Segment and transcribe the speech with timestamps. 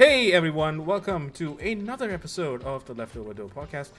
[0.00, 3.90] Hey everyone, welcome to another episode of the Leftover Dough podcast.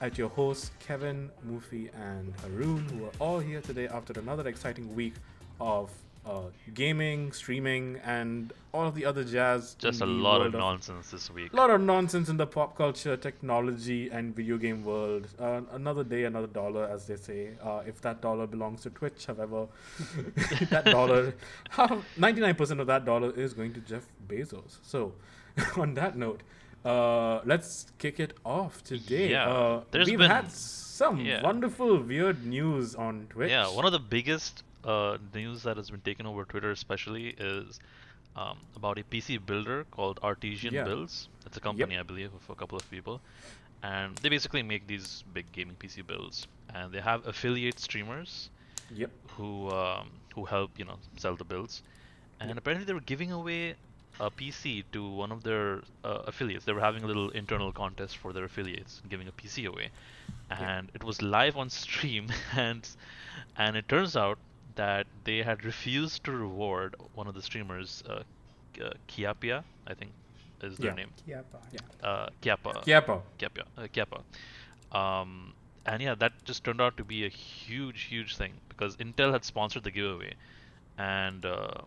[0.00, 4.94] At your hosts Kevin, Mufi, and Haroon, who are all here today after another exciting
[4.94, 5.14] week
[5.60, 5.90] of
[6.24, 6.42] uh,
[6.72, 9.74] gaming, streaming, and all of the other jazz.
[9.74, 11.52] Just a lot of nonsense this week.
[11.52, 15.26] A lot of nonsense in the pop culture, technology, and video game world.
[15.36, 17.50] Uh, another day, another dollar, as they say.
[17.60, 19.66] Uh, if that dollar belongs to Twitch, however,
[20.70, 21.34] that dollar,
[22.16, 24.78] ninety-nine percent of that dollar is going to Jeff Bezos.
[24.82, 25.14] So,
[25.76, 26.42] on that note,
[26.84, 29.30] uh, let's kick it off today.
[29.30, 31.42] Yeah, uh, there's we've been- had some yeah.
[31.42, 33.50] wonderful, weird news on Twitch.
[33.50, 37.80] Yeah, one of the biggest uh, news that has been taken over Twitter, especially, is
[38.36, 40.84] um, about a PC builder called Artesian Yeah.
[40.84, 41.28] Builds.
[41.46, 43.20] It's a company, I believe, of a couple of people,
[43.82, 48.50] and they basically make these big gaming PC builds, and they have affiliate streamers
[48.94, 49.10] Yep.
[49.36, 51.82] who um, who help you know sell the builds,
[52.40, 52.58] and Yep.
[52.58, 53.74] apparently they were giving away
[54.20, 56.64] a PC to one of their uh, affiliates.
[56.66, 59.90] They were having a little internal contest for their affiliates, giving a PC away,
[60.50, 62.88] and it was live on stream, and
[63.56, 64.38] and it turns out
[64.76, 68.22] that they had refused to reward one of the streamers, uh,
[68.82, 70.14] uh, Kiapia, I think
[70.62, 70.94] is their Yeah.
[70.94, 71.80] name, Yeah, Yeah.
[72.02, 72.86] uh, Kiapa.
[72.86, 73.22] Kiapa.
[73.38, 74.24] Kappa, uh, Kappa.
[74.92, 75.54] Um,
[75.86, 79.44] and yeah, that just turned out to be a huge, huge thing because Intel had
[79.44, 80.34] sponsored the giveaway,
[80.96, 81.82] and uh,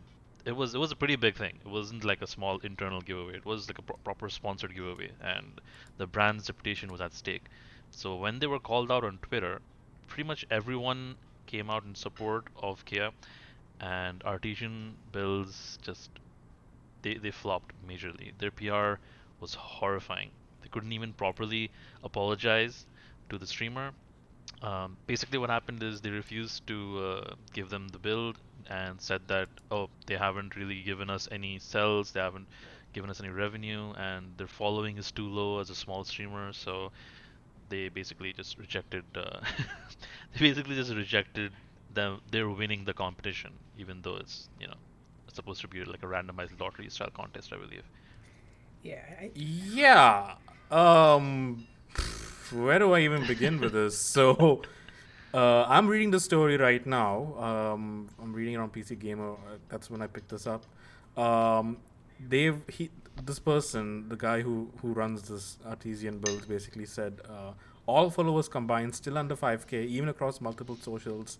[0.46, 1.60] it was it was a pretty big thing.
[1.66, 3.36] It wasn't like a small internal giveaway.
[3.36, 5.60] It was like a pro- proper sponsored giveaway, and
[5.98, 7.50] the brand's reputation was at stake.
[7.92, 9.62] So when they were called out on Twitter,
[10.08, 13.12] pretty much everyone came out in support of Kia,
[13.80, 16.10] and Artesian builds just
[17.04, 18.34] they they flopped majorly.
[18.40, 19.00] Their PR
[19.40, 20.32] was horrifying.
[20.62, 21.72] They couldn't even properly
[22.04, 22.88] apologize
[23.30, 23.94] to the streamer.
[24.62, 29.22] Um, basically, what happened is they refused to uh, give them the build and said
[29.28, 32.48] that oh they haven't really given us any sales, they haven't
[32.94, 36.54] given us any revenue, and their following is too low as a small streamer.
[36.54, 36.92] So
[37.70, 39.04] they basically just rejected.
[39.16, 39.40] Uh,
[40.34, 41.52] they basically just rejected
[41.94, 42.22] them.
[42.32, 44.78] They're winning the competition, even though it's you know
[45.28, 47.84] it's supposed to be like a randomized lottery style contest, I believe.
[48.84, 49.02] yeah.
[49.20, 50.36] I, Yeah.
[50.72, 51.68] Um,
[52.52, 53.98] where do I even begin with this?
[53.98, 54.62] So,
[55.34, 57.36] uh, I'm reading the story right now.
[57.38, 59.34] Um, I'm reading it on PC Gamer.
[59.34, 60.66] Uh, That's when I picked this up.
[61.18, 61.78] Um,
[62.20, 62.90] they've he
[63.24, 67.52] this person, the guy who who runs this artesian build, basically said uh,
[67.86, 71.38] all followers combined still under 5k, even across multiple socials.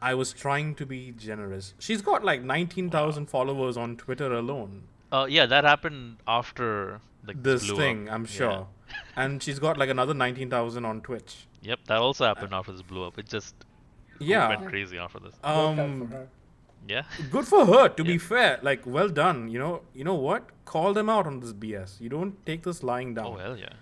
[0.00, 1.72] I was trying to be generous.
[1.78, 7.70] She's got like 19,000 followers on Twitter alone Uh, yeah, that happened after like this
[7.70, 8.14] thing, up.
[8.14, 8.30] I'm Yeah.
[8.30, 8.66] sure.
[9.16, 11.46] and she's got like another 19,000 on Twitch.
[11.70, 13.18] Yep, that also happened after this blew up.
[13.22, 13.54] It just
[14.18, 14.48] Yeah.
[14.48, 15.34] went crazy after this.
[15.34, 16.28] worked out for Um.
[16.88, 17.02] Yeah.
[17.30, 18.58] good for her to be fair.
[18.68, 19.72] Like well done, you know.
[19.94, 20.42] You know what?
[20.74, 22.00] Call them out on this BS.
[22.00, 23.26] You don't take this lying down.
[23.26, 23.74] Oh hell yeah.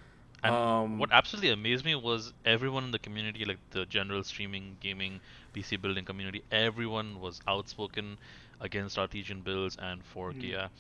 [0.47, 4.67] And Um, what absolutely amazed me was everyone in the community, like the general streaming,
[4.81, 5.21] gaming,
[5.55, 8.19] PC building community, everyone was outspoken
[8.61, 10.41] against Artesian builds and for Mm.
[10.43, 10.71] Kia.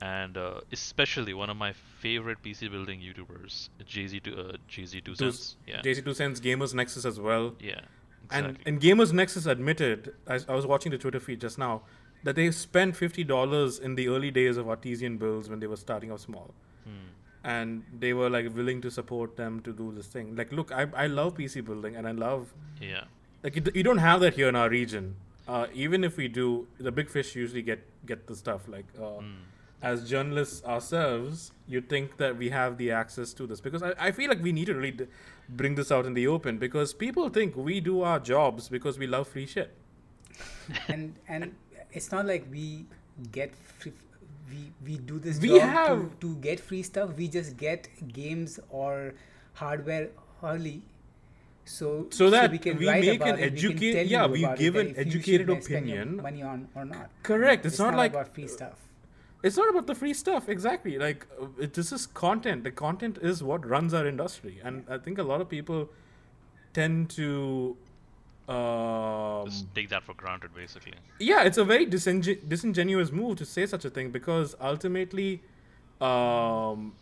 [0.00, 5.56] And uh, especially one of my favorite PC building YouTubers, JZ2, uh, JZ2 Two- Cents.
[5.66, 5.80] Yeah.
[5.82, 7.54] JC2 sends Gamers Nexus as well.
[7.60, 7.80] yeah.
[8.30, 8.72] And Exactly.
[8.72, 11.82] and Gamers Nexus admitted, I, I was watching the Twitter feed just now,
[12.22, 15.76] that they spent fifty dollars in the early days of artesian builds when they were
[15.76, 16.54] starting off small.
[16.84, 17.08] Hmm.
[17.44, 20.34] And they were like willing to support them to do this thing.
[20.36, 23.04] Like, look, I, I love PC building and I love Yeah.
[23.42, 25.16] like you, you don't have that here in our region.
[25.46, 28.66] Uh, even if we do, the big fish usually get get the stuff.
[28.68, 29.34] Like uh, Mm.
[29.84, 34.10] As journalists ourselves, you'd think that we have the access to this because I, I
[34.12, 35.06] feel like we need to really d-
[35.48, 39.06] bring this out in the open because people think we do our jobs because we
[39.06, 39.74] love free shit.
[40.88, 41.54] and and
[41.92, 42.86] it's not like we
[43.32, 43.92] get free,
[44.50, 47.14] we we do this We job have- to, to get free stuff.
[47.16, 49.14] We just get games or
[49.54, 50.08] hardware
[50.42, 50.82] early.
[51.66, 54.06] So, So that we can we write make about an it, we can educate- tell
[54.06, 56.22] yeah, we give an you educated ma- spend your opinion.
[56.22, 57.08] money on or not.
[57.22, 57.64] Correct.
[57.64, 58.83] It's, not, like about free stuff.
[59.44, 60.98] It's not about the free stuff exactly.
[60.98, 62.64] Like uh, it, this is content.
[62.64, 65.90] The content is what runs our industry, and I think a lot of people
[66.72, 67.76] tend to.
[68.48, 70.92] Um, Just take that for granted, basically.
[71.18, 75.42] yeah, it's a very disingen- disingenuous move to say such a thing because ultimately,
[76.00, 76.92] um,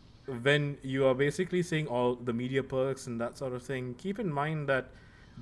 [0.48, 4.20] when you are basically saying all the media perks and that sort of thing, keep
[4.20, 4.90] in mind that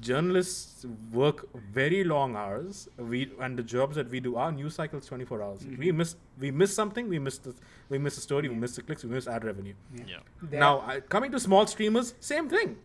[0.00, 2.88] journalists work very long hours.
[2.96, 5.66] We and the jobs that we do, our news cycle is twenty four hours.
[5.78, 7.08] We miss we miss something.
[7.08, 7.54] We miss the
[7.88, 8.48] we miss a story.
[8.48, 9.04] We miss the clicks.
[9.04, 9.74] We miss ad revenue.
[10.06, 10.18] Yeah.
[10.42, 12.76] There- Now, I, coming to small streamers, same thing.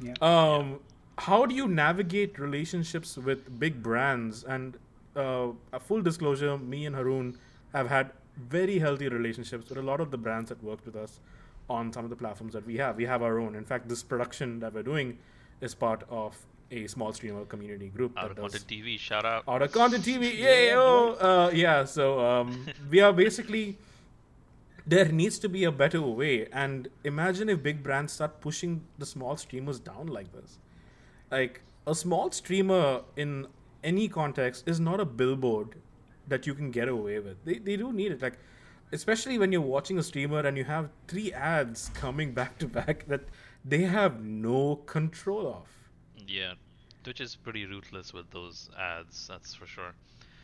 [0.00, 0.14] yeah.
[0.20, 0.80] Um,
[1.18, 4.44] how do you navigate relationships with big brands?
[4.44, 4.76] And
[5.16, 7.38] uh, a full disclosure, me and Haroon
[7.72, 11.20] have had very healthy relationships with a lot of the brands that worked with us
[11.70, 12.96] on some of the platforms that we have.
[12.96, 13.54] We have our own.
[13.54, 15.18] In fact, this production that we're doing
[15.60, 16.36] is part of
[16.70, 19.44] a small streamer community group Out that of does content TV, shout out.
[19.46, 20.36] out of content TV.
[20.36, 21.84] Yeah, Yeah, oh, uh, yeah.
[21.84, 23.78] So um, we are basically
[24.86, 26.46] there needs to be a better way.
[26.52, 30.58] And imagine if big brands start pushing the small streamers down like this.
[31.30, 33.46] Like a small streamer in
[33.82, 35.76] any context is not a billboard
[36.28, 37.44] that you can get away with.
[37.44, 38.22] They they do need it.
[38.22, 38.38] Like
[38.92, 43.06] especially when you're watching a streamer and you have three ads coming back to back
[43.08, 43.22] that
[43.64, 45.68] they have no control of.
[46.26, 46.54] Yeah,
[47.02, 49.26] Twitch is pretty ruthless with those ads.
[49.28, 49.94] That's for sure.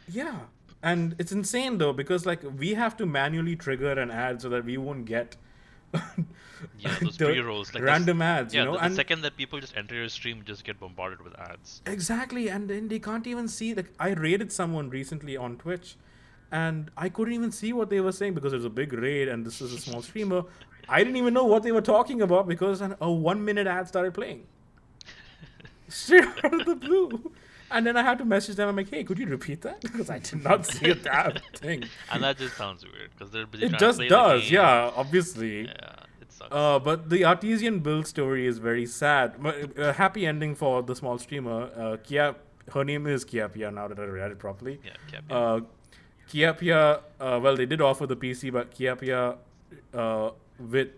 [0.08, 0.36] Yeah.
[0.82, 4.64] And it's insane though because like we have to manually trigger an ad so that
[4.64, 5.36] we won't get
[6.78, 8.72] Yeah, those pre-rolls, like random ads, Yeah, you know.
[8.72, 11.82] the, the and second that people just enter your stream, just get bombarded with ads.
[11.86, 13.74] exactly, and then they can't even see.
[13.74, 15.96] Like I raided someone recently on Twitch,
[16.52, 19.28] and I couldn't even see what they were saying because it was a big raid
[19.28, 20.44] and this is a small streamer.
[20.88, 24.12] I didn't even know what they were talking about because an, a one-minute ad started
[24.14, 24.46] playing
[25.88, 27.32] straight out of the blue.
[27.72, 28.68] And then I had to message them.
[28.68, 31.84] I'm like, "Hey, could you repeat that?" Because I did not see a damn thing.
[32.10, 34.90] And that just sounds weird because they're busy It just does, yeah.
[34.96, 36.50] Obviously, Yeah, it sucks.
[36.50, 39.40] Uh, but the artesian build story is very sad.
[39.40, 41.70] But a happy ending for the small streamer.
[41.76, 42.34] Uh, Kia,
[42.72, 44.80] her name is Kiapia now that I read it properly.
[44.84, 45.36] yeah, yeah, yeah.
[45.36, 45.60] Uh,
[46.30, 49.36] Kiapia, uh, well, they did offer the PC, but Kiapia,
[49.92, 50.90] uh, with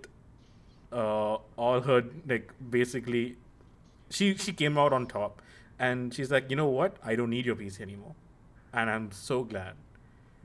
[0.93, 3.37] uh, all her like basically,
[4.11, 5.41] she she came out on top,
[5.79, 6.97] and she's like, you know what?
[7.03, 8.15] I don't need your PC anymore,
[8.75, 9.75] and I'm so glad.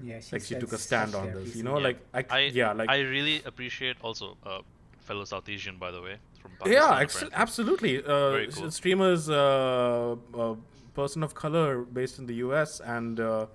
[0.01, 1.56] Yeah, she Like she took a stand on there, this.
[1.56, 1.84] You know, Yeah.
[1.84, 4.62] like I, I yeah, like I really appreciate also uh,
[5.00, 8.04] fellow South Asian by the way from yeah, Pakistan, ex- absolutely.
[8.04, 8.72] Uh, Very cool.
[8.72, 10.56] Streamers, uh, uh,
[10.94, 12.80] person of color based in the U.S.
[12.80, 13.48] and uh,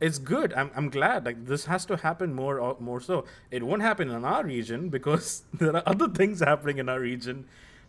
[0.00, 0.52] it's good.
[0.54, 1.24] I'm, I'm glad.
[1.24, 3.24] Like this has to happen more or more so.
[3.50, 7.46] It won't happen in our region because there are other things happening in our region,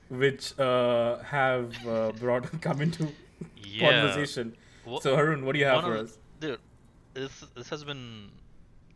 [0.10, 3.08] which uh, have uh, brought come into
[3.64, 3.90] Yeah.
[3.92, 4.56] conversation.
[4.86, 6.18] Wha- So Haroon, what do you have for of us?
[6.40, 6.60] Dude,
[7.14, 8.30] this this has been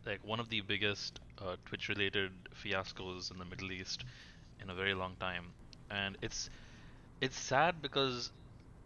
[0.06, 2.30] like one of the biggest uh, Twitch-related
[2.62, 4.04] fiascos in the Middle East
[4.62, 5.46] in a very long time,
[5.90, 6.48] and it's
[7.20, 8.30] it's sad because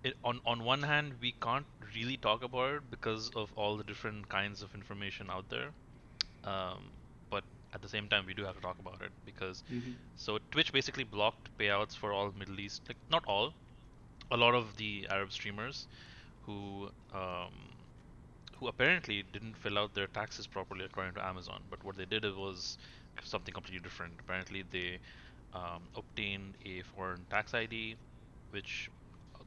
[0.05, 3.85] it on on one hand we can't really talk about it because of all the
[3.85, 5.75] different kinds of information out there,
[6.45, 6.93] um,
[7.31, 10.01] but at the same time we do have to talk about it because Mhm.
[10.17, 13.55] so Twitch basically blocked payouts for all Middle East, like not all,
[14.31, 15.89] a lot of the Arab streamers
[16.43, 17.75] who um,
[18.59, 21.65] who apparently didn't fill out their taxes properly according to Amazon.
[21.71, 22.79] But what they did was
[23.23, 24.21] something completely different.
[24.21, 25.01] Apparently, they
[25.53, 27.97] um, obtained a foreign tax ID,
[28.51, 28.89] which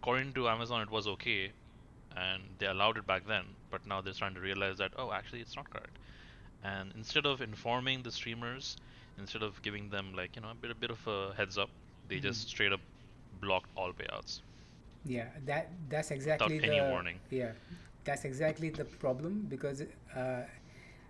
[0.01, 1.53] according to Amazon it was okay,
[2.15, 3.55] and they allowed it back then.
[3.69, 5.99] But now they're trying to realize that oh, actually it's not correct.
[6.63, 8.77] And instead of informing the streamers,
[9.17, 11.69] instead of giving them like you know a bit a bit of a heads up,
[12.07, 12.19] they Mhm.
[12.19, 12.81] just straight up
[13.31, 14.41] blocked all payouts.
[15.05, 17.21] Yeah, that that's exactly any the warning.
[17.29, 17.51] yeah,
[18.03, 19.83] that's exactly the problem because
[20.15, 20.43] uh,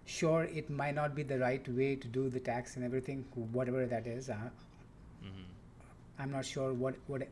[0.05, 3.85] sure it might not be the right way to do the tax and everything, whatever
[3.85, 4.29] that is.
[4.29, 4.35] Uh,
[5.21, 5.49] hmm
[6.19, 7.23] I'm not sure what what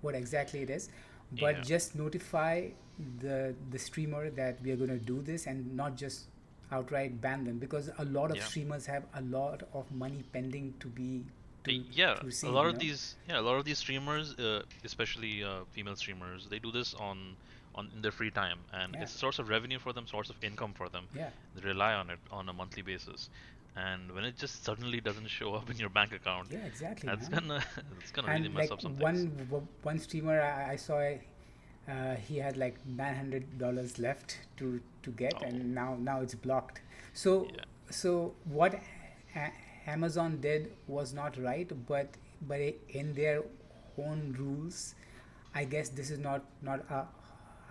[0.00, 0.88] what exactly it is,
[1.32, 1.62] but Yeah.
[1.62, 2.68] just notify
[3.20, 6.26] the the streamer that we are going to do this and not just
[6.70, 8.42] outright ban them because a lot of Yeah.
[8.42, 11.24] streamers have a lot of money pending to be
[11.64, 12.78] to, yeah, to receive, a lot of know?
[12.78, 16.94] these yeah a lot of these streamers, uh, especially uh, female streamers, they do this
[16.94, 17.36] on
[17.74, 19.02] on in their free time, and Yeah.
[19.02, 21.08] it's a source of revenue for them, source of income for them.
[21.14, 23.28] yeah They rely on it on a monthly basis,
[23.84, 27.28] and when it just suddenly doesn't show up in your bank account, yeah exactly that's
[27.30, 27.40] man.
[27.48, 27.64] gonna
[28.00, 29.20] it's gonna really and mess like up some one
[29.50, 34.80] w- one streamer I, I saw uh, he had like nine hundred dollars left to
[35.04, 35.46] to get Oh.
[35.46, 36.80] and now now it's blocked
[37.24, 37.64] so Yeah.
[37.90, 38.74] so what
[39.44, 39.52] a-
[39.96, 42.08] Amazon did was not right but
[42.52, 42.60] but
[43.02, 43.42] in their
[44.06, 44.94] own rules
[45.54, 47.04] I guess this is not not uh,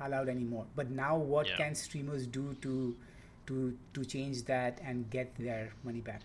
[0.06, 1.58] allowed anymore but now what Yeah.
[1.58, 2.96] can streamers do to
[3.48, 6.22] to to change that and get their money back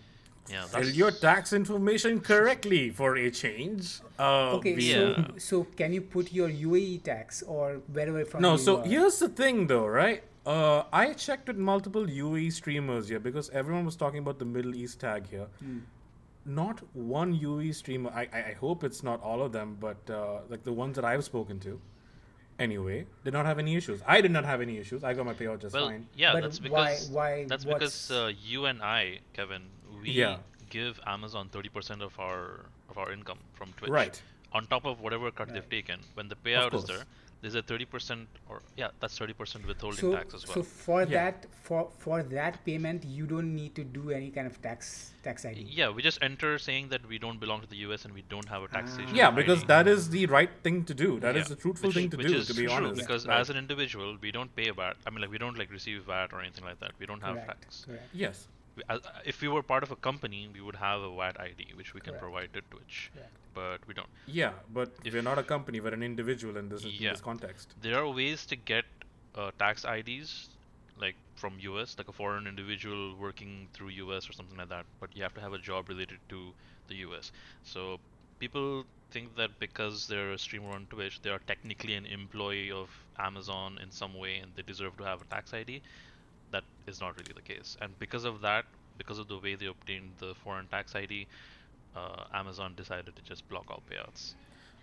[0.51, 3.91] Yeah, Fill your tax information correctly for a change.
[4.19, 5.03] Uh, Okay, we- Yeah.
[5.03, 8.85] so so can you put your UAE tax or wherever from No, you so are?
[8.93, 10.21] here's the thing though, right?
[10.55, 14.75] Uh, I checked with multiple UAE streamers here because everyone was talking about the Middle
[14.83, 15.47] East tag here.
[15.63, 15.79] Hmm.
[16.61, 18.11] Not one UAE streamer.
[18.23, 21.05] I, I, I hope it's not all of them, but uh, like the ones that
[21.13, 21.79] I've spoken to,
[22.59, 24.01] anyway, did not have any issues.
[24.07, 25.03] I did not have any issues.
[25.03, 26.07] I got my payout just well, fine.
[26.15, 29.63] yeah, But that's because why- that's what's- because uh, you and I, Kevin,
[30.01, 30.37] we Yeah.
[30.69, 33.89] give Amazon thirty percent of our of our income from Twitch.
[33.91, 34.21] Right.
[34.53, 37.05] on top of whatever cut they've taken, when the payout is there,
[37.43, 40.55] there's a 30% or yeah, that's 30% withholding so, tax as well.
[40.55, 41.09] so for Yeah.
[41.17, 45.45] that for for that payment, you don't need to do any kind of tax tax
[45.49, 45.65] ID.
[45.79, 48.47] yeah, we just enter saying that we don't belong to the US and we don't
[48.53, 49.11] have a taxation.
[49.13, 49.19] Ah.
[49.21, 49.67] Yeah, because ID.
[49.73, 51.09] that is the right thing to do.
[51.27, 53.01] That is Yeah, the truthful which- thing to do, is to be true, honest.
[53.01, 53.39] Because Right.
[53.41, 54.95] as an individual, we don't pay VAT.
[55.05, 56.91] I mean, like we don't like receive VAT or anything like that.
[56.99, 57.61] We don't have Correct.
[57.63, 57.85] tax.
[57.85, 58.09] Correct.
[58.25, 58.47] yes.
[58.75, 61.73] We- as- If we were part of a company, we would have a VAT ID,
[61.75, 62.23] which we can Correct.
[62.23, 63.33] provide to Twitch, Correct.
[63.53, 64.09] but we don't.
[64.25, 65.79] Yeah, but If- we're not a company.
[65.79, 67.75] We're an individual in this, in this context.
[67.81, 68.85] There are ways to get
[69.35, 70.49] uh, tax IDs,
[70.97, 74.85] like from US, like a foreign individual working through US or something like that.
[74.99, 76.53] But you have to have a job related to
[76.87, 77.31] the US.
[77.63, 77.99] So
[78.39, 82.89] people think that because they're a streamer on Twitch, they are technically an employee of
[83.17, 85.81] Amazon in some way, and they deserve to have a tax ID.
[86.53, 87.75] That is not really the case.
[87.81, 88.65] And because of that,
[88.97, 91.27] because of the way they obtained the foreign tax ID,
[91.95, 94.35] uh, Amazon decided to just block all payouts.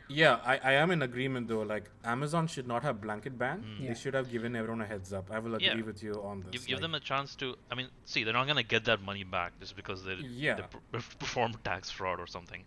[0.08, 1.62] Yeah, I, I am in agreement though.
[1.74, 3.58] Like Amazon should not have blanket ban.
[3.64, 3.86] Mm.
[3.88, 5.30] They should have given everyone a heads up.
[5.30, 5.82] I will agree Yeah.
[5.90, 6.50] with you on this.
[6.50, 7.54] Give, give like- them a chance to.
[7.70, 10.56] I mean, see, they're not gonna get that money back just because they Yeah.
[10.56, 12.64] they per- performed tax fraud or something.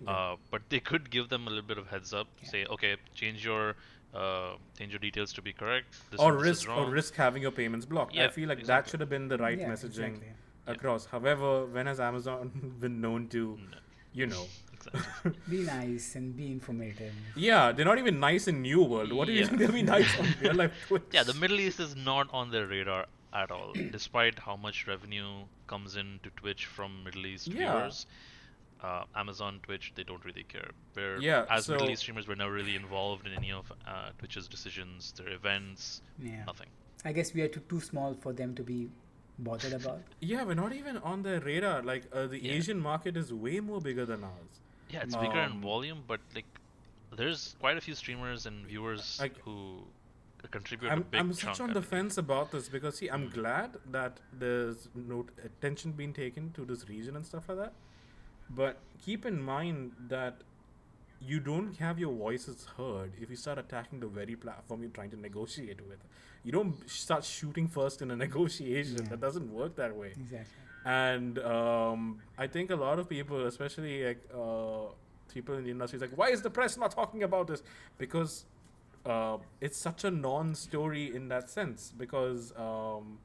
[0.00, 0.10] Yeah.
[0.10, 2.28] Uh, but they could give them a little bit of heads up.
[2.42, 2.50] Yeah.
[2.52, 3.76] Say, okay, change your
[4.14, 5.86] uh, change your details to be correct.
[6.10, 8.16] This or one, risk or risk having your payments blocked.
[8.16, 9.84] I feel like that should have been the right Yeah, messaging
[10.16, 10.26] exactly.
[10.66, 10.72] Yeah.
[10.72, 11.06] across.
[11.06, 13.78] However, when has Amazon been known to, No,
[14.12, 14.44] you know?
[14.72, 15.32] exactly.
[15.50, 17.12] Be nice and be informative.
[17.36, 19.12] Yeah, they're not even nice in New World.
[19.12, 19.46] What do you Yeah.
[19.46, 21.02] think they'll be nice on real life Twitch?
[21.12, 25.44] yeah, the Middle East is not on their radar at all, despite how much revenue
[25.66, 27.90] comes in to Twitch from Middle East Yeah.
[28.80, 29.04] Viewers.
[29.14, 30.70] Uh, Amazon, Twitch, they don't really care.
[30.96, 34.48] We're, Yeah, as Middle East streamers, we're never really involved in any of uh, Twitch's
[34.48, 36.44] decisions, their events, Yeah.
[36.46, 36.68] nothing.
[37.04, 38.88] I guess we are too, too small for them to be
[39.38, 40.02] bothered about.
[40.20, 41.82] Yeah, we're not even on their radar.
[41.82, 42.52] Like uh, the Yeah.
[42.54, 44.60] Asian market is way more bigger than ours.
[44.90, 46.46] Yeah, it's bigger in Um, volume, but like,
[47.16, 49.84] there's quite a few streamers and viewers Like, who
[50.50, 51.56] contribute a I'm, big I'm chunk.
[51.56, 53.34] such on the fence about this because see, I'm Mm.
[53.34, 57.72] glad that there's no attention being taken to this region and stuff like that.
[58.50, 60.38] But keep in mind that
[61.20, 65.10] you don't have your voices heard if you start attacking the very platform you're trying
[65.10, 65.98] to negotiate with.
[66.44, 68.98] You don't start shooting first in a negotiation.
[69.02, 69.10] Yeah.
[69.10, 70.12] That doesn't work that way.
[70.16, 70.46] Exactly.
[70.84, 74.86] And um, I think a lot of people, especially like uh,
[75.32, 77.62] people in the industry, is like, why is the press not talking about this?
[77.98, 78.44] Because
[79.04, 81.92] uh, it's such a non-story in that sense.
[81.98, 83.18] Because um,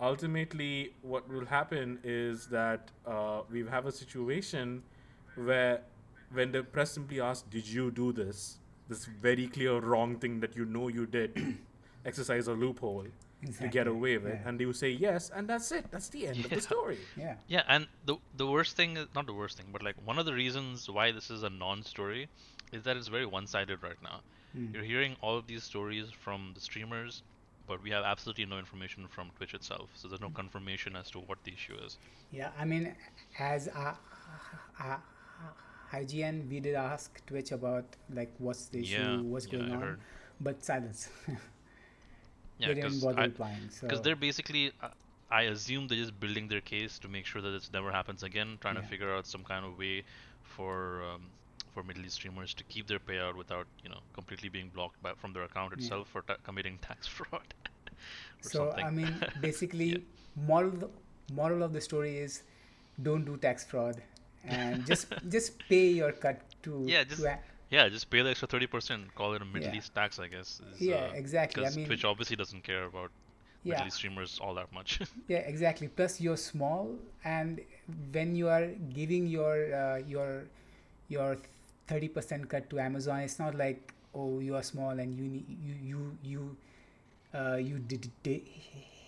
[0.00, 4.82] ultimately, what will happen is that uh, we have a situation
[5.34, 5.80] where,
[6.32, 10.56] when the press simply asks, "Did you do this?" This very clear wrong thing that
[10.56, 11.56] you know you did,
[12.06, 13.04] exercise a loophole
[13.58, 14.48] to get away with, Yeah.
[14.48, 15.90] and they will say yes, and that's it.
[15.90, 16.98] That's the end of the story.
[17.16, 17.34] Yeah.
[17.46, 20.26] Yeah, and the the worst thing is not the worst thing, but like one of
[20.26, 22.28] the reasons why this is a non-story
[22.72, 24.20] is that it's very one-sided right now.
[24.56, 24.74] Mm.
[24.74, 27.22] You're hearing all of these stories from the streamers,
[27.68, 31.18] but we have absolutely no information from Twitch itself, so there's no confirmation as to
[31.20, 31.98] what the issue is.
[32.32, 32.94] Yeah, I mean,
[33.38, 33.94] as uh,
[34.80, 34.96] uh,
[35.92, 39.74] IGN, we did ask Twitch about like what's the issue, Yeah, what's yeah, going I
[39.76, 40.00] on, heard.
[40.40, 41.10] but silence.
[42.58, 43.70] Yeah, they didn't because bother replying.
[43.70, 44.88] So they're basically, uh,
[45.30, 48.58] I assume they're just building their case to make sure that this never happens again,
[48.60, 50.02] trying to figure out some kind of way
[50.42, 51.30] for um,
[51.72, 55.12] for Middle East streamers to keep their payout without you know completely being blocked by,
[55.14, 55.82] from their account Yeah.
[55.84, 57.54] itself for ta- committing tax fraud.
[57.88, 58.84] or so something.
[58.84, 59.98] I mean, basically, Yeah.
[60.46, 60.90] moral
[61.32, 62.42] moral of the story is
[63.02, 64.02] don't do tax fraud
[64.44, 67.38] and just just pay your cut to Yeah, just- to a-
[67.70, 69.14] Yeah, just pay the extra thirty percent.
[69.14, 69.78] Call it a Middle Yeah.
[69.78, 70.52] East tax, I guess.
[70.68, 71.66] is, Yeah, uh, exactly.
[71.66, 73.10] I mean- Twitch obviously doesn't care about
[73.64, 74.90] yeah Middle East streamers all that much.
[75.32, 76.84] yeah exactly plus you're small
[77.24, 77.60] and
[78.16, 78.66] when you are
[79.00, 80.30] giving your uh, your
[81.16, 81.36] your
[81.88, 83.20] 30% cut to amazon.
[83.20, 86.56] It's not like oh you are small and you need you you you
[87.34, 88.42] uh, you did, did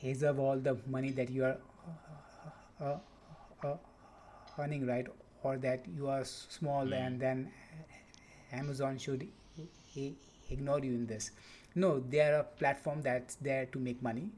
[0.03, 1.57] deserve all the money that you are
[2.81, 2.97] uh,
[3.65, 3.77] uh,
[4.59, 5.07] earning right?
[5.43, 7.07] Or that you are small Mm.
[7.07, 7.51] and then
[8.53, 9.27] amazon should
[10.51, 11.31] ignore you in this.
[11.75, 14.29] No they are a platform that's there to make money.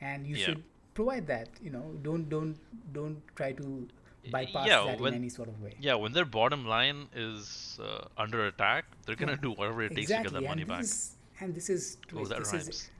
[0.00, 0.46] And you Yeah.
[0.46, 0.62] should
[0.94, 1.84] provide that you know.
[2.02, 2.56] Don't don't
[2.92, 3.88] don't try to
[4.30, 7.78] bypass yeah, that when- in any sort of way yeah, when their bottom line is
[7.82, 10.80] uh, under attack, they're gonna Yeah, do whatever it takes to get that money back.
[10.82, 12.68] this is, and this is Oh, Twitch, that this rhymes.
[12.68, 12.90] is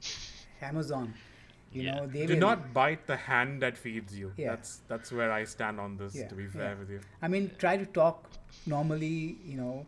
[0.61, 1.13] amazon
[1.71, 1.95] you Yeah.
[1.95, 4.31] know they Do will not bite the hand that feeds you.
[4.37, 4.49] Yeah.
[4.51, 6.13] That's that's where I stand on this.
[6.13, 6.79] Yeah, To be fair yeah.
[6.79, 6.99] with you.
[7.19, 8.29] I mean, try to talk
[8.67, 9.87] normally, you know,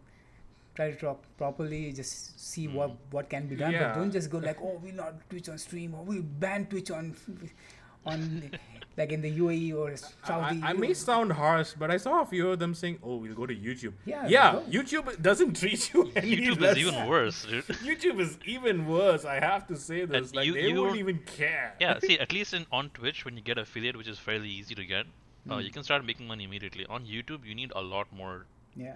[0.74, 2.98] try to talk properly, just see what Mm.
[3.12, 3.84] what can be done, Yeah.
[3.90, 6.90] but don't just go like, oh, we not Twitch on stream, or we ban Twitch
[6.90, 7.16] on
[8.14, 8.52] on
[8.98, 9.96] like in the UAE or I,
[10.28, 10.62] Saudi.
[10.64, 13.46] I may sound harsh, but I saw a few of them saying, "Oh, we'll go
[13.46, 14.60] to YouTube." Yeah, yeah.
[14.70, 16.78] YouTube doesn't treat you any YouTube less.
[16.78, 17.66] is even worse, dude.
[17.90, 19.26] YouTube is even worse.
[19.26, 20.28] I have to say this.
[20.28, 21.76] And like you- they you won't don't- even care.
[21.80, 24.76] yeah, see, at least in on Twitch, when you get affiliate, which is fairly easy
[24.76, 25.06] to get,
[25.50, 25.60] uh, Hmm.
[25.62, 26.86] you can start making money immediately.
[26.88, 28.96] On YouTube, you need a lot more yeah.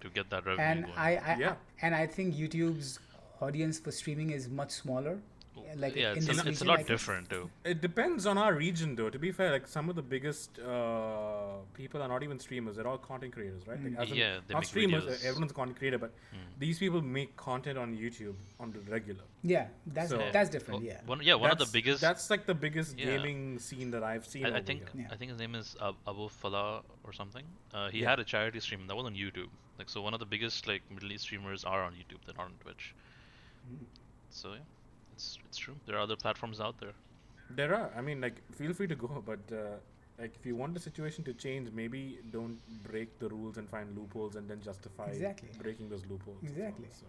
[0.00, 0.98] to get that revenue and going.
[0.98, 1.54] I, I Yeah.
[1.82, 2.98] and I think YouTube's
[3.40, 5.18] audience for streaming is much smaller.
[5.76, 7.48] Like yeah, it's, a, it's a lot like different too.
[7.64, 9.10] It depends on our region, though.
[9.10, 12.86] To be fair, like some of the biggest uh, people are not even streamers; they're
[12.86, 13.82] all content creators, right?
[13.82, 15.04] Like, as in- Yeah, they not make streamers.
[15.04, 15.24] videos.
[15.24, 16.12] Everyone's a content creator, but
[16.58, 19.22] these people make content on YouTube on the regular.
[19.42, 20.84] Yeah, that's So- that's different.
[20.84, 21.00] Yeah.
[21.06, 22.00] One, yeah, one of the biggest.
[22.00, 23.06] That's like the biggest Yeah.
[23.06, 24.46] gaming scene that I've seen.
[24.46, 24.82] I, I think.
[24.94, 25.08] Yeah.
[25.10, 27.44] I think his name is Ab- Abu Falah or something.
[27.72, 28.10] Uh, he Yeah.
[28.10, 29.48] had a charity stream that was on YouTube.
[29.78, 32.20] Like so, one of the biggest like Middle East streamers are on YouTube.
[32.26, 32.94] They're not on Twitch.
[33.68, 33.84] Hmm.
[34.30, 34.58] So yeah,
[35.20, 35.76] it's it's true.
[35.86, 36.94] There are other platforms out there.
[37.60, 37.90] There are.
[37.96, 39.76] I mean, like, feel free to go, but uh,
[40.18, 42.02] like, if you want the situation to change, maybe
[42.36, 42.58] don't
[42.90, 45.50] break the rules and find loopholes and then justify Exactly.
[45.62, 46.38] breaking those loopholes.
[46.44, 46.50] as.
[46.50, 46.88] Exactly.
[47.00, 47.06] So,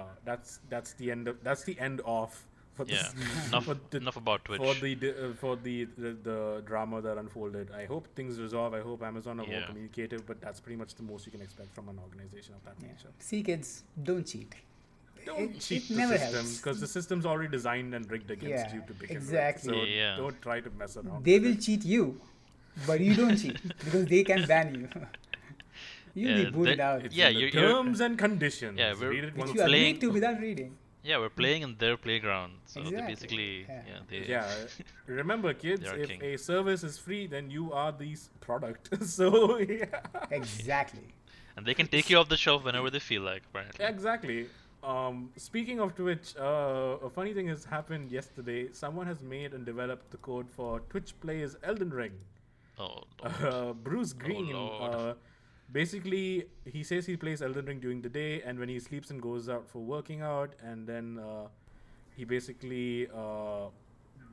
[0.00, 2.36] uh, that's that's the end of that's the end of
[2.74, 2.96] for Yeah.
[2.96, 4.60] this enough for the, enough about Twitch.
[4.62, 6.38] for the uh, for the, the the
[6.70, 7.70] drama that unfolded.
[7.82, 8.74] I hope things resolve.
[8.80, 11.74] I hope Amazon are more communicative, but that's pretty much the most you can expect
[11.74, 12.88] from an organization of that yeah.
[12.92, 13.12] nature.
[13.30, 14.54] See, kids, don't cheat.
[15.26, 18.66] Don't It- cheat it the never system because the system's already designed and rigged against
[18.66, 19.72] Yeah, you to begin exactly.
[19.72, 19.80] with.
[19.88, 20.16] So Yeah.
[20.22, 21.24] don't try to mess around.
[21.24, 21.62] They will it.
[21.66, 22.20] cheat you,
[22.86, 24.88] but you don't cheat because they can ban you.
[26.18, 27.04] You'll Yeah, be booted they- out.
[27.04, 28.78] It's Yeah, in the you're- you're- terms and conditions.
[28.78, 29.50] Yeah, we're- Read it once.
[29.50, 30.70] Which you playing- agreed to without reading.
[31.02, 32.52] yeah, we're playing in their playground.
[32.66, 33.82] So they basically yeah.
[33.90, 34.46] yeah, they Yeah,
[35.22, 36.22] remember, kids, if king.
[36.22, 38.84] a service is free, then you are the product.
[39.16, 40.00] so, yeah.
[40.30, 41.08] Exactly.
[41.56, 43.42] and they can take you off the shelf whenever they feel like.
[43.50, 43.84] Apparently.
[43.94, 44.46] Exactly.
[44.86, 48.68] Um, speaking of Twitch, uh, a funny thing has happened yesterday.
[48.72, 52.12] Someone has made and developed the code for Twitch plays Elden Ring.
[52.78, 54.94] Oh, Uh, Bruce Greene, Lord.
[54.94, 55.14] uh,
[55.72, 59.20] basically, he says he plays Elden Ring during the day, and when he sleeps and
[59.20, 61.48] goes out for working out, and then uh,
[62.16, 63.68] he basically uh,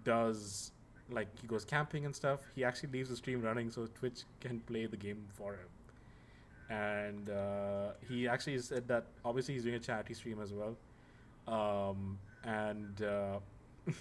[0.03, 0.71] does
[1.09, 2.41] like he goes camping and stuff.
[2.55, 5.72] He actually leaves the stream running so Twitch can play the game for him.
[6.73, 10.73] And uh, he actually said that obviously he's doing a charity stream as well.
[11.57, 13.39] Um, and uh,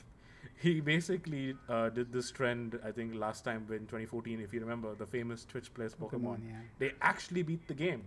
[0.65, 4.95] he basically uh, did this trend, I think, last time in 2014, if you remember,
[4.95, 6.11] the famous Twitch plays Pokemon.
[6.39, 6.61] Pokemon, yeah.
[6.79, 8.03] They actually beat the game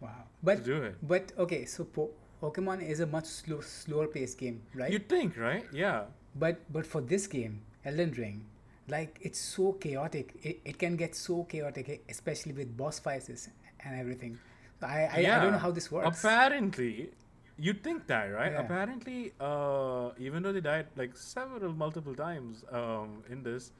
[0.00, 0.10] Wow.
[0.10, 0.96] to But do it.
[1.14, 2.10] but okay, so po-
[2.42, 4.92] Pokemon is a much slow, slower paced game, right?
[4.92, 5.64] You'd think, right?
[5.72, 6.04] Yeah.
[6.34, 8.44] But but for this game, Elden Ring,
[8.88, 10.34] like it's so chaotic.
[10.42, 13.48] It, it can get so chaotic, especially with boss fights
[13.84, 14.38] and everything.
[14.80, 16.18] So I, I, I don't know how this works.
[16.18, 17.10] Apparently,
[17.58, 18.52] you'd think that, right?
[18.52, 18.62] Yeah.
[18.62, 23.72] Apparently, uh, even though they died like several multiple times um, in this,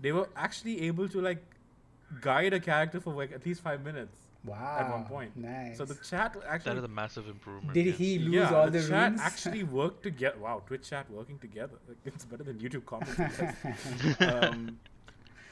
[0.00, 1.42] they were actually able to like
[2.20, 4.78] guide a character for like at least five minutes wow.
[4.80, 5.36] at one point.
[5.36, 5.76] Nice.
[5.76, 7.74] So the chat actually is a massive improvement.
[7.74, 7.92] Did yeah.
[7.92, 9.20] he lose yeah, all the, the, chat runes?
[9.20, 10.38] actually worked together.
[10.38, 11.76] Wow, Twitch chat working together.
[11.86, 13.18] Like, it's better than YouTube comments.
[14.20, 14.78] Um,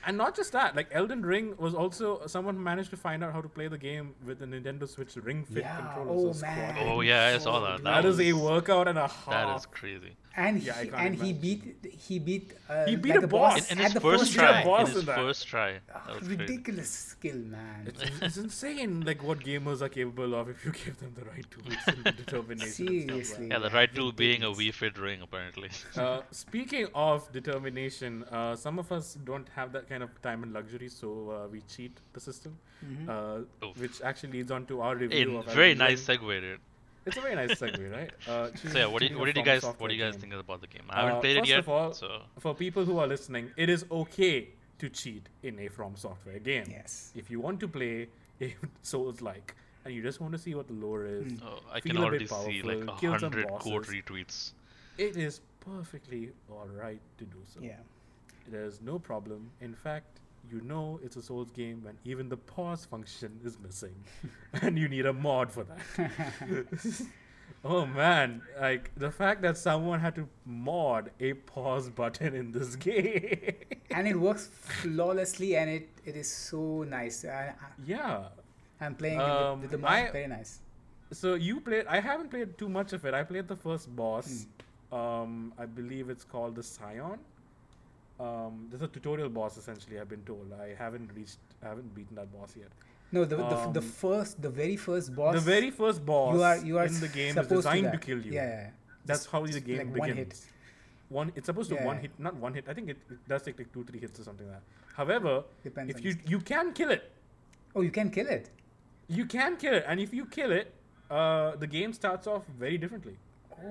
[0.07, 3.41] and not just that, like Elden Ring was also someone managed to find out how
[3.43, 6.31] to play the game with the Nintendo Switch Ring Fit Yeah, controller.
[6.31, 6.77] oh, man.
[6.89, 7.83] Oh yeah, I saw that.
[7.85, 9.27] That That is a workout and a half.
[9.27, 10.17] That is crazy.
[10.37, 11.63] And Yeah, he, can't and he beat
[12.07, 13.71] he beat uh, He beat like a a boss.
[13.71, 14.51] In, in at his the first first try.
[14.53, 14.65] try.
[14.65, 15.71] boss In his in first try.
[15.95, 16.37] Ah, That crazy.
[16.37, 17.87] ridiculous skill, man.
[17.87, 21.47] It's, it's insane, like what gamers are capable of if you give them the right
[21.51, 22.89] tools and determination.
[22.89, 23.49] and Seriously.
[23.49, 25.71] Yeah, the right tool being a Wii Fit ring, apparently.
[25.97, 30.53] Uh, speaking of determination, uh, some of us don't have that kind of time and
[30.53, 33.09] luxury, so uh, we cheat the system, Mhm.
[33.09, 35.37] uh, which actually leads on to our Hey, review.
[35.39, 36.19] of very nice Ring.
[36.19, 36.61] segue, dude.
[37.07, 38.11] It's a very nice segue, right?
[38.29, 40.21] Uh, So yeah, what did choosing what did you guys what do you guys game.
[40.23, 40.83] think about the game?
[40.91, 43.51] I haven't Uh, played it first yet, of all, so For people who are listening,
[43.57, 46.67] it is okay to cheat in a From Software game.
[46.71, 47.13] Yes.
[47.15, 48.09] If you want to play
[48.41, 51.93] a Souls-like and you just want to see what the lore is, oh, I feel
[51.95, 54.53] can a bit already see like powerful, a kill some hundred quote retweets.
[54.99, 57.61] it is perfectly alright to do so.
[57.63, 57.81] Yeah.
[58.49, 59.51] There's no problem.
[59.61, 63.95] In fact, you know it's a Souls game when even the pause function is missing,
[64.63, 66.67] and you need a mod for that.
[67.65, 72.77] oh man, like the fact that someone had to mod a pause button in this
[72.89, 73.55] game.
[73.91, 77.25] and it works flawlessly, and it, it is so nice.
[77.25, 77.55] I,
[77.85, 78.29] yeah.
[78.81, 79.91] I, I'm playing Um, with, the mod.
[79.91, 80.61] I- very nice.
[81.13, 81.87] So you played.
[81.87, 83.15] I haven't played too much of it.
[83.15, 84.47] I played the first boss.
[84.91, 84.97] Hmm.
[84.97, 87.19] Um, I believe it's called the Scion.
[88.19, 89.99] Um, there's a tutorial boss essentially.
[90.01, 90.53] I've been told.
[90.61, 91.39] I haven't reached.
[91.63, 92.69] I haven't beaten that boss yet.
[93.13, 95.35] No, the, the, the um, first, the very first boss.
[95.35, 98.01] the very first boss you are you are in the game is designed to, that.
[98.03, 98.33] kill you.
[98.33, 98.71] Yeah, yeah.
[99.05, 100.07] That's Just- how the game like begins.
[100.09, 100.41] one hit.
[101.09, 101.33] one.
[101.37, 102.65] It's supposed to one hit, not one hit.
[102.69, 104.97] I think it, it does take like two, three hits or something like that.
[104.97, 107.13] However, Depends if you you can kill it,
[107.77, 108.51] Oh, you can kill it.
[109.09, 110.73] you can kill it, and if you kill it,
[111.11, 113.17] uh, the game starts off very differently,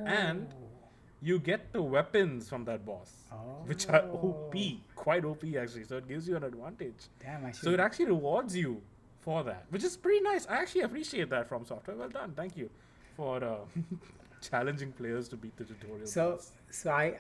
[0.05, 0.47] and
[1.21, 3.11] you get the weapons from that boss,
[3.65, 4.55] which are OP,
[4.95, 5.85] quite OP actually.
[5.85, 7.07] So it gives you an advantage.
[7.19, 7.63] Damn, I should.
[7.63, 8.81] So it actually rewards you
[9.21, 10.45] for that, which is pretty nice.
[10.47, 11.95] I actually appreciate that from software.
[11.97, 12.69] Well done, thank you
[13.15, 13.55] for uh,
[14.49, 16.05] challenging players to beat the tutorial.
[16.05, 16.51] So boss.
[16.69, 17.17] so I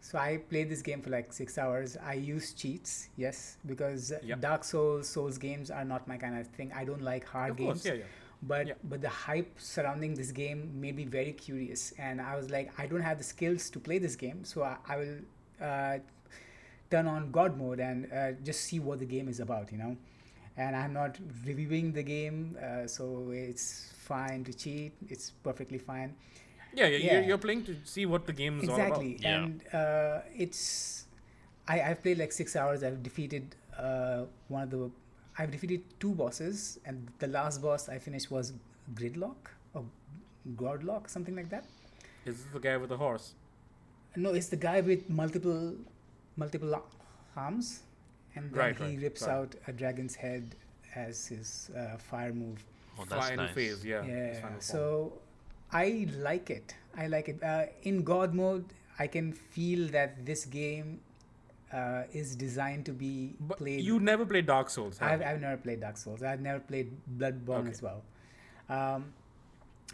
[0.00, 1.96] so I played this game for like six hours.
[2.04, 4.40] I use cheats, yes, because Yep.
[4.40, 6.70] Dark Souls Souls games are not my kind of thing.
[6.72, 7.82] I don't like hard of games.
[7.82, 8.04] course, yeah, yeah.
[8.42, 8.74] But Yeah.
[8.84, 12.86] but the hype surrounding this game made me very curious, and I was like, I
[12.86, 15.16] don't have the skills to play this game, so I, I will
[15.60, 15.98] uh,
[16.90, 19.96] turn on God mode and uh, just see what the game is about, you know.
[20.56, 24.92] And I'm not reviewing the game, uh, so it's fine to cheat.
[25.08, 26.14] It's perfectly fine.
[26.74, 27.12] Yeah, yeah, Yeah.
[27.14, 29.22] You're, you're playing to see what the game is all exactly about.
[29.22, 29.44] Yeah.
[29.44, 31.06] and uh, it's
[31.66, 34.90] I, i've played like six hours i've defeated uh, one of the
[35.38, 38.52] i've defeated two bosses and the last boss i finished was
[39.00, 39.84] gridlock or
[40.62, 41.64] godlock something like that
[42.30, 43.26] Is this the guy with the horse?
[44.24, 45.74] no it's the guy with multiple
[46.36, 46.74] multiple
[47.36, 47.82] arms
[48.34, 49.30] and then Right, he right, rips right.
[49.36, 50.54] out a dragon's head
[50.94, 52.64] as his uh, fire move
[53.00, 53.54] Oh, that's Final nice.
[53.54, 54.04] phase, yeah.
[54.04, 54.82] yeah final so
[55.72, 58.64] i like it i like it uh, in god mode
[58.98, 61.00] i can feel that this game
[61.72, 65.26] uh, is designed to be But played you never played Dark Souls, have I've, you?
[65.26, 67.70] I've never played dark souls i've never played bloodborne Okay.
[67.70, 68.02] as well
[68.68, 69.12] um,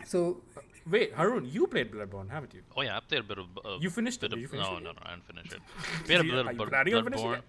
[0.05, 0.41] so
[0.87, 2.61] Wait, Haroon, you played Bloodborne, haven't you?
[2.77, 3.47] Oh yeah, I played a bit of.
[3.65, 4.35] Uh, You finished it?
[4.35, 4.97] of, you finish no, it no, yet?
[4.97, 5.63] no, I didn't finish it.
[6.05, 7.43] Played a bit of are you Blood, planning on finishing Bloodborne.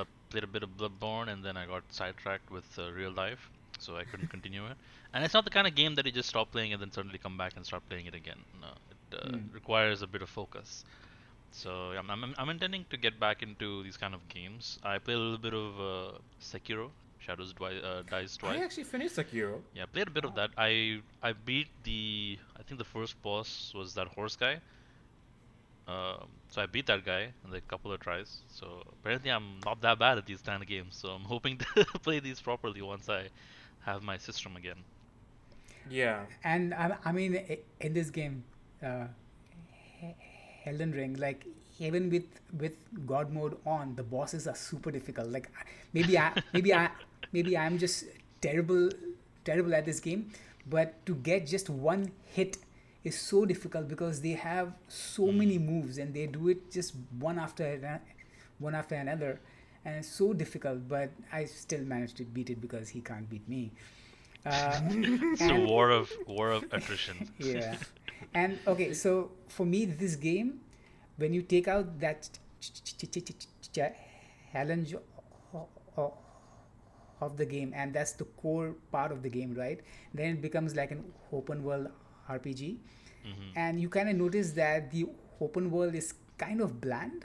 [0.00, 3.50] Uh, played a bit of Bloodborne, and then I got sidetracked with uh, real life,
[3.78, 4.76] so I couldn't continue it.
[5.12, 7.18] And it's not the kind of game that you just stop playing and then suddenly
[7.18, 8.38] come back and start playing it again.
[8.62, 9.52] No, it uh, Hmm.
[9.52, 10.84] requires a bit of focus.
[11.56, 14.78] So I'm, I'm, I'm intending to get back into these kind of games.
[14.82, 18.58] I play a little bit of uh, Sekiro, Shadows Dwi- uh, Dies Twice.
[18.60, 19.60] I actually finished Sekiro.
[19.74, 20.50] Yeah, I played a bit of that.
[20.58, 24.60] I I beat the I think the first boss was that horse guy.
[25.88, 28.42] Um, so I beat that guy in like a couple of tries.
[28.48, 30.96] So apparently I'm not that bad at these kind of games.
[30.96, 33.28] So I'm hoping to play these properly once I
[33.80, 34.80] have my system again.
[35.88, 36.26] Yeah.
[36.44, 37.38] and I, I mean
[37.80, 38.44] in this game
[38.82, 39.06] uh,
[40.00, 40.16] He-
[40.66, 41.46] Elden Ring like
[41.78, 42.24] even with
[42.58, 42.76] with
[43.06, 45.28] god mode on the bosses are super difficult.
[45.30, 45.50] Like
[45.92, 46.90] maybe I maybe I
[47.32, 48.04] maybe I'm just
[48.40, 48.90] terrible
[49.44, 50.30] terrible at this game
[50.68, 52.58] but to get just one hit
[53.04, 57.38] is so difficult because they have so many moves and they do it just one
[57.38, 58.00] after
[58.58, 59.40] one after another
[59.84, 63.48] and it's so difficult but I still managed to beat it because he can't beat
[63.48, 63.72] me.
[64.44, 67.28] Uh, It's a war of war of attrition.
[67.38, 67.76] yeah
[68.34, 70.60] and okay so for me this game
[71.16, 72.28] when you take out that
[72.60, 73.92] ch- ch- ch- ch- ch- ch-
[74.52, 74.94] challenge
[77.20, 79.80] of the game and that's the core part of the game right
[80.12, 81.02] then it becomes like an
[81.32, 81.88] open world
[82.30, 82.76] rpg
[83.26, 83.52] Mhm.
[83.56, 85.06] and you kind of notice that the
[85.40, 87.24] open world is kind of bland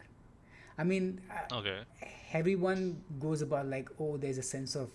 [0.78, 1.80] i mean uh, Okay.
[2.34, 4.90] everyone goes about like oh there's a sense of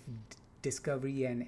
[0.62, 1.46] discovery and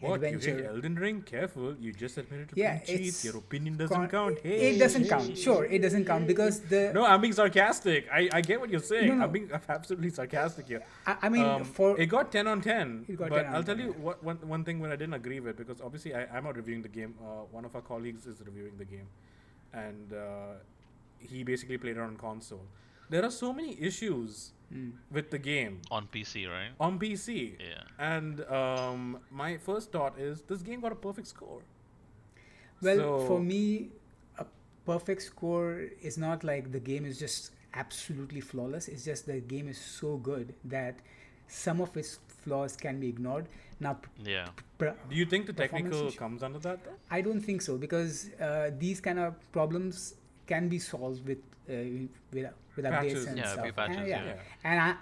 [0.00, 0.20] What?
[0.20, 1.22] You adventure hate Elden Ring?
[1.22, 1.76] Careful.
[1.76, 3.24] You just admitted to Yeah, playing cheats.
[3.24, 4.38] Your opinion doesn't Con- count.
[4.38, 4.74] it- Hey.
[4.74, 5.38] It doesn't count.
[5.38, 6.92] Sure, it doesn't count because the.
[6.92, 8.06] No, I'm being sarcastic.
[8.12, 9.08] I, I get what you're saying.
[9.08, 9.24] No, no.
[9.24, 10.82] I'm being I'm absolutely sarcastic here.
[11.06, 13.54] I, I mean, Um, for it got 10 on 10 It got but 10 on
[13.54, 14.04] i'll tell 10, you yeah.
[14.04, 16.82] what one, one thing when i didn't agree with because obviously I, i'm not reviewing
[16.82, 19.06] the game uh, one of our colleagues is reviewing the game
[19.72, 20.54] and uh,
[21.18, 22.64] he basically played it on console
[23.10, 24.92] there are so many issues Mm.
[25.10, 26.70] with the game On PC, right?
[26.80, 27.82] on pc Yeah.
[27.98, 31.60] and um, my first thought is this game got a perfect score
[32.80, 33.90] well, So- for me,
[34.38, 34.46] a
[34.84, 38.88] perfect score is not like the game is just absolutely flawless.
[38.88, 40.96] It's just the game is so good that
[41.48, 43.46] some of its flaws can be ignored.
[43.80, 44.48] Now, Yeah.
[44.78, 46.18] pr- do you think the technical issue.
[46.18, 50.14] comes under that though I don't think so because uh, these kind of problems
[50.46, 53.26] can be solved with uh, with, with updates Patches.
[53.26, 53.76] and Yeah, stuff.
[53.76, 54.34] patches, and, yeah.
[54.64, 54.94] and I,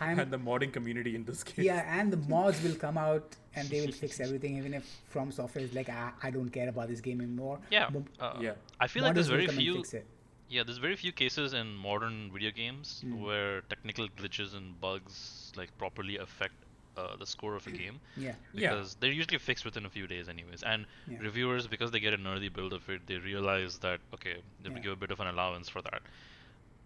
[0.00, 3.36] I'm and the modding community in this case yeah and the mods will come out
[3.54, 6.68] and they will fix everything even if from software is like I, I don't care
[6.70, 7.88] about this game anymore Yeah.
[7.92, 9.84] Mo- Uh, yeah I feel like there's very few.
[10.50, 13.20] Yeah, there's very few cases in modern video games Mm.
[13.24, 16.54] where technical glitches and bugs like properly affect
[16.96, 18.70] uh, the score of a game yeah Yeah.
[18.70, 20.62] because they're usually fixed within a few days anyways.
[20.72, 21.18] And Yeah.
[21.28, 24.72] reviewers, because they get an early build of it, they realize that okay, they have
[24.72, 24.84] to Yeah.
[24.86, 26.00] give a bit of an allowance for that.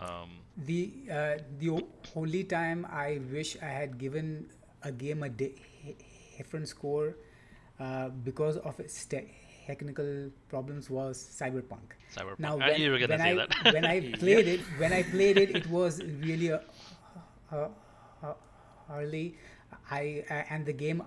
[0.03, 0.31] Um,
[0.67, 1.71] the uh, the
[2.17, 4.47] only time I wish I had given
[4.83, 5.55] a game a di-
[6.37, 7.15] different score
[7.81, 9.31] uh, because of its te-
[9.67, 11.95] technical problems was Cyberpunk.
[12.15, 12.39] Cyberpunk.
[12.39, 13.51] Now, I you were gonna when say I that.
[13.75, 16.61] when I played it, when I played it, it was really a,
[17.53, 17.69] a,
[18.23, 18.35] a
[18.93, 19.37] early.
[19.91, 21.03] I uh, and the game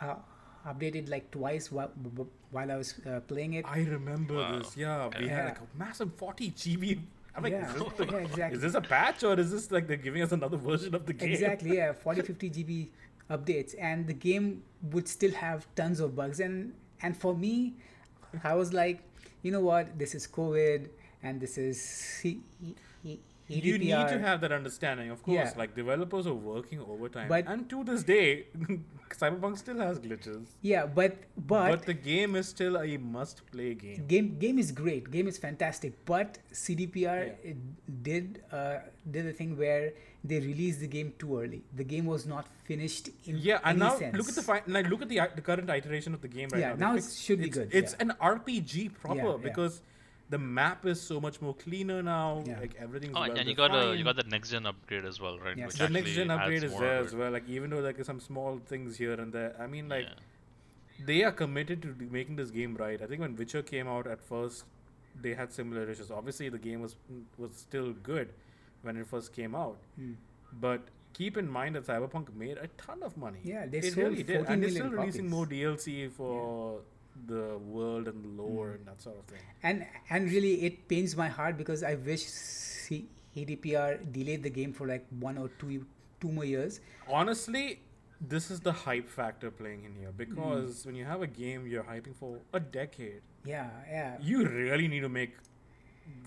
[0.00, 0.14] uh,
[0.66, 1.90] updated like twice while,
[2.50, 3.64] while I was uh, playing it.
[3.66, 4.58] I remember Wow.
[4.58, 4.76] this.
[4.76, 7.00] Yeah, we had like a massive 40 GB.
[7.34, 8.56] I'm like, Yeah, is, this yeah, exactly.
[8.56, 11.12] is this a patch or is this like they're giving us another version of the
[11.12, 11.30] game?
[11.30, 12.88] Exactly, yeah, 40 50 GB
[13.30, 16.40] updates, and the game would still have tons of bugs.
[16.40, 17.74] And and for me,
[18.44, 19.02] I was like,
[19.42, 20.88] you know what, this is COVID,
[21.22, 22.22] and this is
[23.52, 25.34] C- E- E- You need to have that understanding, of course.
[25.36, 25.52] Yeah.
[25.62, 28.46] Like developers are working overtime, But- and to this day,
[29.20, 30.46] Cyberpunk still has glitches.
[30.62, 34.06] Yeah, but But, but, the game is still a must-play game.
[34.12, 35.10] game game is great.
[35.16, 35.98] Game is fantastic.
[36.12, 37.52] But CDPR Yeah.
[38.08, 38.78] did uh,
[39.10, 39.92] did a thing where
[40.24, 41.62] they released the game too early.
[41.82, 44.16] The game was not finished in Yeah, and now sense.
[44.16, 46.60] look at the fi- like look at the the current iteration of the game right
[46.60, 46.74] Yeah, now.
[46.76, 48.02] They now it should be it's, good, It's yeah.
[48.06, 49.48] an RPG proper yeah.
[49.48, 49.82] because
[50.34, 52.42] the map is so much more cleaner now.
[52.46, 52.58] Yeah.
[52.64, 55.20] Like everything's Oh, well and you got a you got the next gen upgrade as
[55.24, 55.56] well, right?
[55.62, 55.68] Yes.
[55.72, 57.30] Which the next gen upgrade is there of as well.
[57.38, 59.50] Like even though like some small things here and there.
[59.66, 61.06] I mean, like Yeah.
[61.10, 63.00] they are committed to making this game right.
[63.08, 64.64] I think when Witcher came out at first,
[65.26, 66.10] they had similar issues.
[66.22, 66.96] Obviously, the game was
[67.44, 68.32] was still good
[68.88, 70.12] when it first came out, Hmm.
[70.68, 73.40] but keep in mind that Cyberpunk made a ton of money.
[73.44, 75.36] Yeah, they it sold really did, and they're million still releasing copies.
[75.36, 76.32] more DLC for
[77.26, 79.40] the world and the lore and that sort of thing.
[79.62, 83.06] and and really it pains my heart because I wish C-
[83.36, 85.86] EDPR delayed the game for like one or two
[86.20, 86.80] two more years.
[87.08, 87.80] Honestly,
[88.34, 90.86] this is the hype factor playing in here because Mm.
[90.86, 94.16] when you have a game you're hyping for a decade, Yeah, yeah.
[94.20, 95.34] you really need to make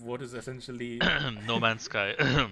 [0.02, 1.00] what is essentially
[1.48, 2.16] no Man's Sky.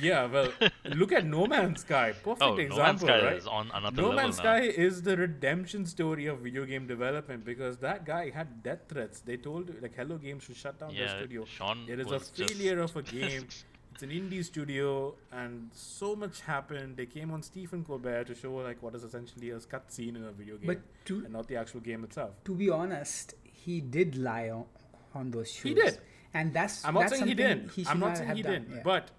[0.00, 0.26] yeah.
[0.26, 0.52] Well,
[0.84, 3.36] look at No Man's Sky, perfect oh, No example, Man's Sky right?
[3.36, 4.42] is on another No level Man's now.
[4.42, 9.20] Sky is the redemption story of video game development because that guy had death threats.
[9.20, 11.44] They told like Hello Games to shut down their Yeah, studio.
[11.44, 13.46] Sean It is a was just- failure of a game.
[13.92, 16.96] It's an indie studio, and so much happened.
[16.96, 20.32] They came on Stephen Colbert to show like what is essentially a cutscene in a
[20.32, 22.32] video game, But to and not the actual game itself.
[22.44, 24.64] to be honest, he did lie on,
[25.14, 25.62] on those shoes.
[25.68, 25.98] He did.
[26.34, 27.70] and that's I'm not that's saying he didn't.
[27.70, 28.52] He I'm not saying he done.
[28.52, 28.82] didn't, Yeah.
[28.82, 29.12] but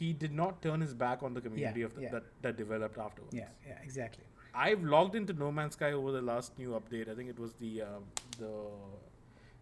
[0.00, 2.10] he did not turn his back on the community of the, yeah.
[2.16, 3.34] that that developed afterwards.
[3.34, 4.24] yeah, yeah, exactly.
[4.52, 7.08] I've logged into No Man's Sky over the last new update.
[7.08, 8.04] I think it was the um,
[8.38, 8.52] the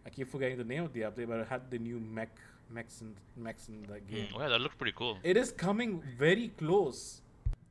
[0.05, 2.31] I keep forgetting the name of the update, but it had the new mech
[2.77, 3.13] mechs in
[3.47, 4.27] mechs in the game.
[4.27, 5.17] Mm, oh, yeah, that looked pretty cool.
[5.23, 7.21] It is coming very close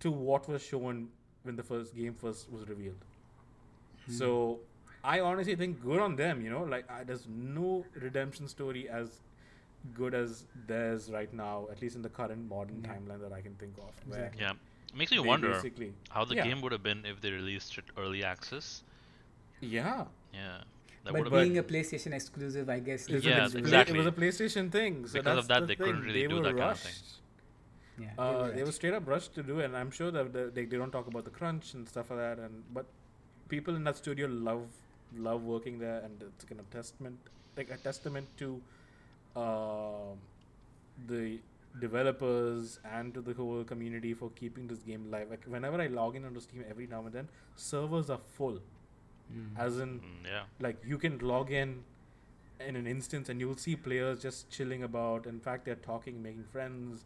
[0.01, 1.09] to what was shown
[1.43, 3.05] when the first game first was revealed.
[4.19, 4.61] So
[5.05, 6.41] I honestly think good on them.
[6.45, 9.21] You know, like I, there's no redemption story as
[9.95, 12.95] good as theirs right now, at least in the current modern Yeah.
[12.95, 13.93] timeline that I can think of.
[14.07, 14.43] Where Exactly.
[14.43, 14.53] Yeah,
[14.93, 15.63] it makes me wonder
[16.11, 16.45] how the yeah.
[16.47, 18.83] game would have been if they released it early access.
[19.61, 20.05] Yeah.
[20.33, 20.59] Yeah,
[21.05, 23.09] that But would but- have being a PlayStation exclusive, I guess.
[23.09, 23.89] It was, Yeah, an couldn't ex- do play- that.
[23.89, 24.13] it was a.
[24.13, 25.07] PlayStation thing.
[25.07, 26.79] So Because that's of that, the they couldn't really they do were that kind of
[26.81, 26.93] thing.
[26.93, 27.15] rushed.
[28.01, 30.45] Yeah, Uh, they were straight up rushed to do it, and I'm sure that they,
[30.45, 32.39] they, they don't talk about the crunch and stuff like that.
[32.39, 32.87] And but
[33.49, 34.67] people in that studio love
[35.17, 37.19] love working there, and it's kind of testament
[37.57, 38.61] like a testament to
[39.45, 40.19] um
[41.07, 41.39] the
[41.81, 45.31] developers and to the whole community for keeping this game live.
[45.31, 48.59] Like whenever I log in onto Steam, every now and then servers are full,
[49.37, 49.59] Mm.
[49.67, 51.73] as in Mm, yeah, like you can log in
[52.67, 55.27] in an instance and you'll see players just chilling about.
[55.27, 57.05] In fact they're talking making friends.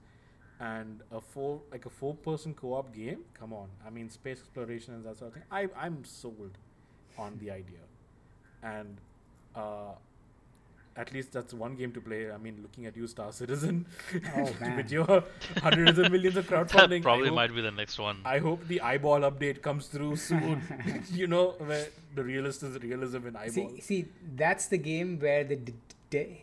[0.67, 3.25] And a four like a four person co-op game?
[3.39, 3.69] Come on.
[3.87, 5.43] I mean space exploration and that sort of thing.
[5.51, 6.59] I i'm sold
[7.19, 7.85] on the idea.
[8.63, 9.01] And
[9.57, 9.95] uh
[10.97, 12.31] at least that's one game to play.
[12.31, 13.87] I mean, looking at you, Star Citizen,
[14.37, 14.77] Oh, man.
[14.77, 15.25] with your
[15.63, 16.89] hundreds of millions of crowdfunding.
[16.91, 18.19] that probably hope- might be the next one.
[18.25, 20.63] I hope the eyeball update comes through soon.
[21.13, 23.71] you know, where the realist is realism in eyeball.
[23.71, 24.05] See, see,
[24.37, 25.75] that's the game where the d-
[26.11, 26.39] d-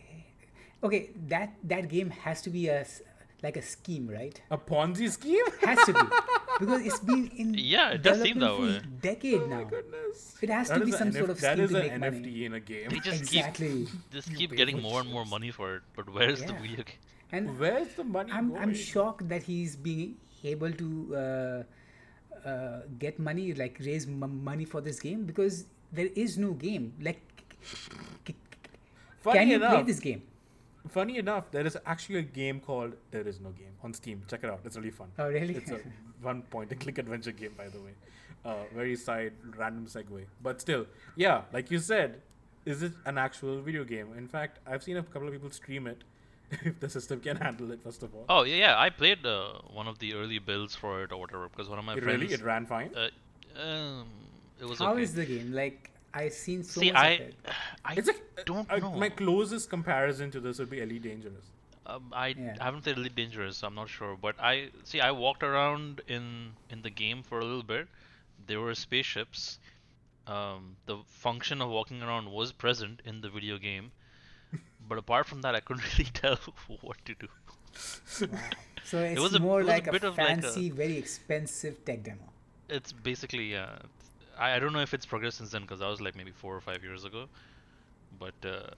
[0.82, 3.02] okay that that game has to be a s-
[3.42, 4.40] like a scheme, right?
[4.50, 5.44] A Ponzi scheme?
[5.62, 6.00] Has to be
[6.60, 9.14] because it's been in Yeah, it does seem development that for way.
[9.14, 9.64] decade oh now.
[9.64, 10.36] goodness.
[10.42, 12.12] It has That to be some NF sort of That scheme is to an make
[12.12, 12.44] NFT money.
[12.44, 12.88] in a game.
[12.90, 13.68] They just Exactly.
[13.86, 15.82] keep just keep getting more and more money for it.
[15.96, 16.60] But where's the Yeah.
[16.60, 16.84] video?
[17.32, 18.60] And Where's the money I'm going?
[18.62, 20.88] I'm shocked that he's being able to
[21.24, 26.52] uh, uh, get money, like raise m- money for this game because there is no
[26.52, 26.92] game.
[27.00, 27.20] Like,
[27.62, 27.76] c-
[28.26, 28.34] c-
[29.22, 30.22] Funny can you enough, play this game?
[30.90, 34.22] Funny enough, there is actually a game called There Is No Game on Steam.
[34.28, 34.60] Check it out.
[34.64, 35.08] It's really fun.
[35.18, 35.54] Oh, really?
[35.56, 35.80] It's a
[36.22, 37.92] one point and click adventure game, by the way.
[38.44, 42.22] Uh, very side random segue, but still, yeah, like you said,
[42.64, 44.14] is it an actual video game?
[44.16, 46.04] In fact, I've seen a couple of people stream it.
[46.64, 48.24] if the system can handle it, first of all.
[48.28, 48.78] Oh yeah, yeah.
[48.78, 51.84] I played uh, one of the early builds for it or whatever because one of
[51.84, 52.20] my it friends.
[52.22, 52.90] really, it ran fine.
[52.96, 54.06] uh, um,
[54.58, 55.02] it was How okay.
[55.02, 55.52] is the game?
[55.52, 57.34] Like, I've seen so See, much I, of it.
[57.84, 58.92] I It's like don't uh, know.
[58.92, 61.44] my closest comparison to this would be Elite Dangerous.
[61.86, 62.56] Um, I Yeah.
[62.60, 64.16] haven't played Elite Dangerous, so I'm not sure.
[64.20, 65.00] But I see.
[65.00, 67.88] I walked around in in the game for a little bit.
[68.46, 69.58] There were spaceships.
[70.26, 73.90] Um, the function of walking around was present in the video game,
[74.88, 76.36] but apart from that, I couldn't really tell
[76.80, 77.28] what to do.
[78.84, 80.70] So it's was a- more it was a like a bit of like a- fancy,
[80.70, 82.32] very expensive tech demo.
[82.68, 83.78] It's basically yeah.
[84.40, 86.30] It's- I, I don't know if it's progressed since then because that was like maybe
[86.30, 87.26] four or five years ago.
[88.18, 88.70] But uh,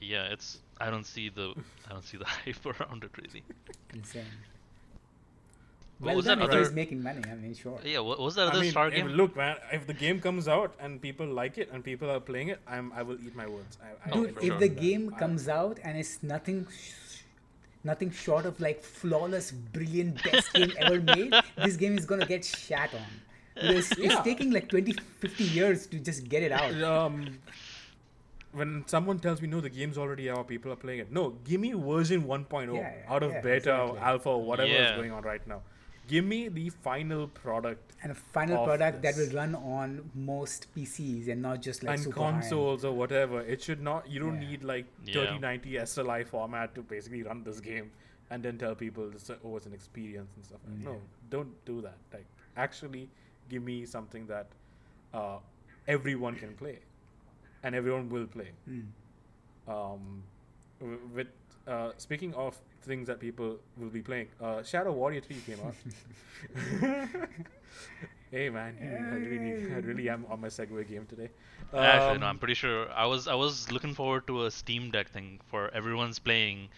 [0.00, 1.54] yeah, it's I don't see the
[1.88, 3.42] I don't see the hype around it really.
[3.94, 4.24] Insane.
[6.00, 7.20] Well was done that if other- making money.
[7.30, 7.78] I mean, sure.
[7.84, 9.08] Yeah, what was that I other mean, Star game?
[9.08, 12.48] look, man, if the game comes out and people like it and people are playing
[12.48, 13.76] it, I'm I will eat my words.
[13.82, 14.58] I, I Dude, if sure.
[14.58, 17.20] the game comes out and it's nothing, sh-
[17.84, 22.46] nothing short of like flawless, brilliant, best game ever made, this game is gonna get
[22.46, 23.06] shat on.
[23.60, 24.22] Because it's Yeah.
[24.22, 26.74] taking like 20, 50 years to just get it out.
[26.82, 27.38] um,
[28.52, 31.12] when someone tells me no, the game's already out, people are playing it.
[31.12, 34.68] No, give me version 1.0 Yeah, yeah, out of yeah, beta, or alpha, or whatever
[34.70, 34.90] Yeah.
[34.90, 35.62] is going on right now.
[36.08, 40.66] Give me the final product And a final of product that will run on most
[40.74, 42.40] PCs and not just like and super high-end.
[42.40, 43.40] consoles or whatever.
[43.42, 44.08] It should not.
[44.10, 44.48] You don't Yeah.
[44.48, 45.12] need like Yeah.
[45.12, 47.92] 3090 SLI format to basically run this game
[48.30, 50.58] and then tell people this, oh it's an experience and stuff.
[50.78, 50.84] Yeah.
[50.86, 51.98] No, don't do that.
[52.12, 53.08] Like actually,
[53.50, 54.48] give me something that
[55.12, 55.38] uh,
[55.88, 56.78] everyone can play,
[57.62, 58.50] and everyone will play.
[58.68, 58.86] Mm.
[59.68, 60.22] Um,
[61.14, 61.28] with
[61.66, 65.74] uh, speaking of things that people will be playing, uh, Shadow Warrior 3 came out.
[68.30, 71.28] hey man, I really, I really am on my segue game today.
[71.74, 72.90] Actually, no, Um, I'm pretty sure.
[72.92, 76.68] I was I was looking forward to a Steam Deck thing for everyone's playing,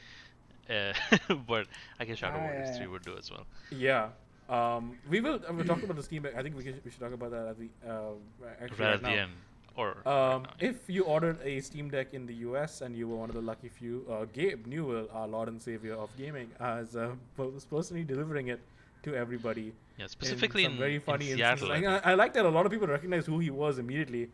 [0.68, 0.92] uh,
[1.48, 1.66] but
[2.00, 2.92] I guess Shadow Ah, Warriors yeah, 3 yeah.
[2.92, 3.46] would do as well.
[3.70, 4.08] Yeah.
[4.56, 5.38] Um, we will.
[5.48, 6.34] Uh, we'll talk about the Steam Deck.
[6.36, 8.12] I think we, should we should talk about that at the uh,
[8.60, 9.32] actually Right right at the end,
[9.76, 13.08] or right Um, now, if you ordered a Steam Deck in the US and you
[13.08, 16.50] were one of the lucky few, uh, Gabe Newell, our Lord and Savior of gaming,
[16.60, 18.60] has uh, was personally delivering it
[19.04, 19.72] to everybody.
[19.98, 21.70] yeah, specifically in in, some very in funny Seattle.
[21.70, 22.02] instances.
[22.04, 24.24] I I, like that a lot of people recognize who he was immediately.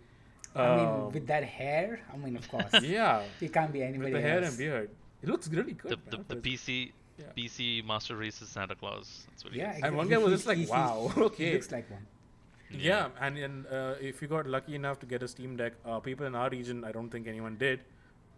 [0.54, 4.12] I mean, Um, with that hair, I mean, of course, yeah, it can't be anybody
[4.12, 4.90] with the hair and beard,
[5.22, 5.92] it looks really good.
[5.92, 7.24] the, the, man, the for PC yeah.
[7.36, 9.26] PC Master Race is Santa Claus.
[9.28, 9.82] That's what he Yeah, is.
[9.84, 10.24] And one exactly.
[10.26, 12.06] guy was just like, he- he- "Wow, he okay." looks like one.
[12.70, 16.00] Yeah, and, and uh, if you got lucky enough to get a Steam Deck, uh,
[16.00, 17.80] people in our region, I don't think anyone did.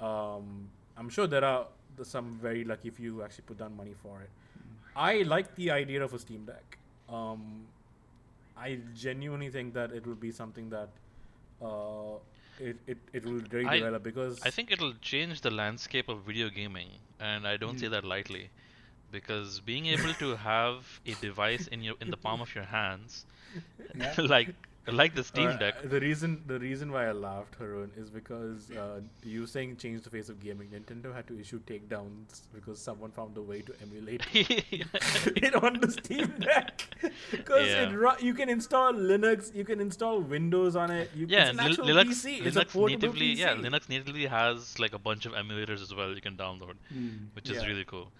[0.00, 1.66] Um, I'm sure there are
[2.04, 4.30] some very lucky few who actually put down money for it.
[4.94, 6.78] I like the idea of a Steam Deck.
[7.08, 7.66] Um,
[8.56, 10.88] I genuinely think that it will be something that
[11.60, 12.18] uh,
[12.60, 16.22] it, it, it will really I- develop because I think it'll change the landscape of
[16.22, 16.88] video gaming,
[17.18, 17.92] and I don't say Hmm.
[17.92, 18.50] that lightly,
[19.10, 23.24] because being able to have a device in your in the palm of your hands,
[23.94, 24.14] Yeah.
[24.36, 24.54] like
[24.88, 28.70] like the Steam Uh, Deck, The reason the reason why I laughed, Haroon, is because
[28.72, 30.68] uh, you saying change the face of gaming.
[30.76, 35.90] Nintendo had to issue takedowns because someone found a way to emulate it on the
[35.92, 36.86] Steam Deck.
[37.30, 37.82] Because Yeah.
[37.90, 41.10] it ru- you can install Linux, you can install Windows on it.
[41.14, 42.46] You, yeah, it's an actual Linux, PC.
[42.46, 43.38] It's a Linux portable natively, PC.
[43.38, 47.26] yeah, Linux natively has like a bunch of emulators as well you can download, Mm.
[47.34, 47.66] which is Yeah.
[47.68, 48.10] really cool.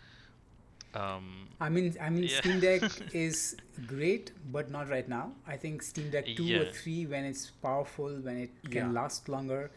[0.94, 2.38] Um, I mean, I mean, Yeah.
[2.40, 2.83] Steam Deck
[3.14, 5.33] is great, but not right now.
[5.46, 9.00] I think Steam Deck two or three, when it's powerful, when it can Yeah.
[9.00, 9.70] last longer,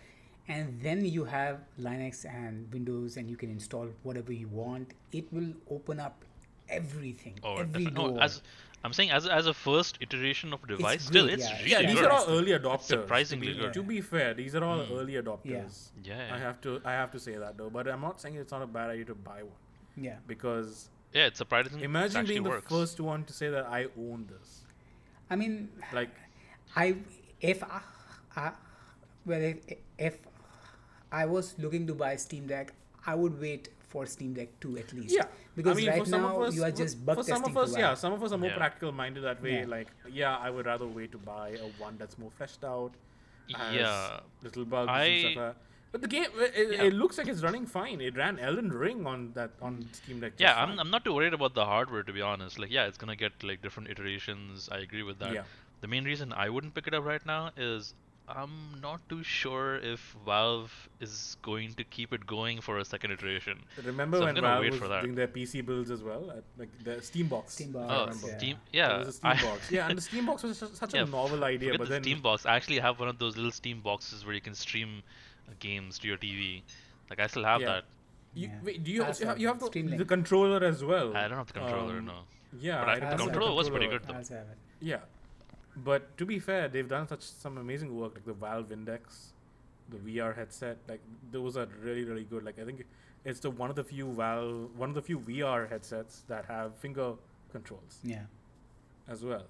[0.47, 4.93] and then you have Linux and Windows, and you can install whatever you want.
[5.11, 6.25] It will open up
[6.69, 8.41] everything, or every no, as
[8.83, 11.57] I'm saying, as as a first iteration of device, still great, it's yeah.
[11.59, 12.05] really Yeah, these good.
[12.05, 12.81] are all early adopters.
[12.81, 13.73] surprisingly to be, good.
[13.73, 14.91] To be fair, these are all Mm.
[14.99, 15.91] early adopters.
[16.03, 16.29] Yeah.
[16.33, 18.61] I have to I have to say that though, but I'm not saying it's not
[18.61, 19.61] a bad idea to buy one
[19.95, 21.79] yeah, because yeah, it's surprising.
[21.79, 22.67] it imagine actually being the works.
[22.69, 24.61] first one to say that I own this.
[25.29, 26.09] I mean, Like
[26.75, 26.95] I
[27.41, 27.81] if I,
[28.35, 28.51] I
[29.25, 29.57] well if,
[29.97, 30.17] if
[31.11, 32.73] I was looking to buy Steam Deck,
[33.05, 35.13] I would wait for Steam Deck 2 at least.
[35.13, 37.57] Yeah, Because I mean, right now us, you are just bug for testing some of
[37.57, 38.57] us, yeah, some of us are more Yeah.
[38.57, 39.59] practical minded that way.
[39.59, 39.65] Yeah.
[39.67, 42.91] Like, yeah, I would rather wait to buy a one that's more fleshed out,
[43.55, 44.19] has Yeah.
[44.41, 45.55] little bugs and I- stuff.
[45.93, 46.01] Like that.
[46.01, 46.83] But the game, it, it- Yeah.
[46.87, 48.01] it looks like it's running fine.
[48.01, 50.33] It ran Elden Ring on that on Steam Deck.
[50.37, 50.79] Yeah, I'm.
[50.79, 52.59] I'm not too worried about the hardware to be honest.
[52.59, 54.69] Like, yeah, it's gonna get like different iterations.
[54.71, 55.33] I agree with that.
[55.33, 55.43] Yeah.
[55.81, 57.93] The main reason I wouldn't pick it up right now is
[58.25, 63.11] I'm not too sure if Valve is going to keep it going for a second
[63.11, 63.59] iteration.
[63.83, 65.01] Remember So I'm when Valve wait was for that.
[65.03, 66.21] doing their PC builds as well,
[66.57, 67.47] like the Steambox.
[67.57, 68.27] Steambox, Oh, remember.
[68.29, 68.37] yeah.
[68.37, 68.97] Steam, There yeah.
[68.99, 69.71] was a Steam I- box.
[69.71, 71.93] Yeah, and the Steam box was such, such Yeah, a novel idea, Forget but the
[71.95, 72.45] then Steam box.
[72.45, 75.03] I actually have one of those little Steam boxes where you can stream
[75.59, 76.63] games to your TV.
[77.09, 77.67] Like I still have Yeah.
[77.73, 77.83] that.
[78.35, 78.59] you, Yeah.
[78.63, 81.15] wait, do you also also have, you have have the, the controller as well?
[81.15, 82.19] I don't have the controller, Um, no.
[82.59, 84.07] Yeah, But I I don't the have controller was pretty controller.
[84.07, 84.15] good.
[84.15, 84.57] I also have it.
[84.79, 85.01] Yeah.
[85.75, 89.33] but to be fair, they've done such some amazing work, like the Valve Index,
[89.89, 90.77] the VR headset.
[90.87, 92.43] Like those are really really good.
[92.43, 92.85] Like I think
[93.25, 96.75] it's the one of the few Valve, one of the few VR headsets that have
[96.77, 97.13] finger
[97.51, 98.25] controls Yeah.
[99.07, 99.45] as well.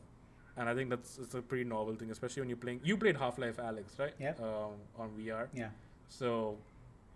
[0.57, 2.79] And I think that's it's a pretty novel thing, especially when you're playing.
[2.83, 4.13] You played Half Life, Alyx, right?
[4.19, 4.39] Yep.
[4.39, 5.47] Um, on VR.
[5.53, 5.69] Yeah.
[6.09, 6.57] So,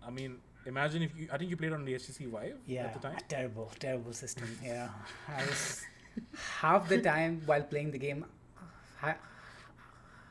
[0.04, 1.28] I mean, imagine if you.
[1.32, 2.86] I think you played on the HTC Vive Yeah.
[2.86, 3.16] at the time.
[3.16, 4.48] a terrible, terrible system.
[4.64, 4.88] Yeah.
[5.28, 5.82] I was
[6.60, 8.24] half the time while playing the game,
[9.02, 9.14] I,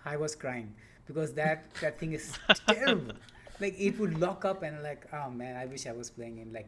[0.06, 0.74] I was crying
[1.08, 2.38] because that that thing is
[2.68, 3.14] terrible.
[3.60, 6.52] Like it would lock up and like, oh man, I wish I was playing in
[6.52, 6.68] like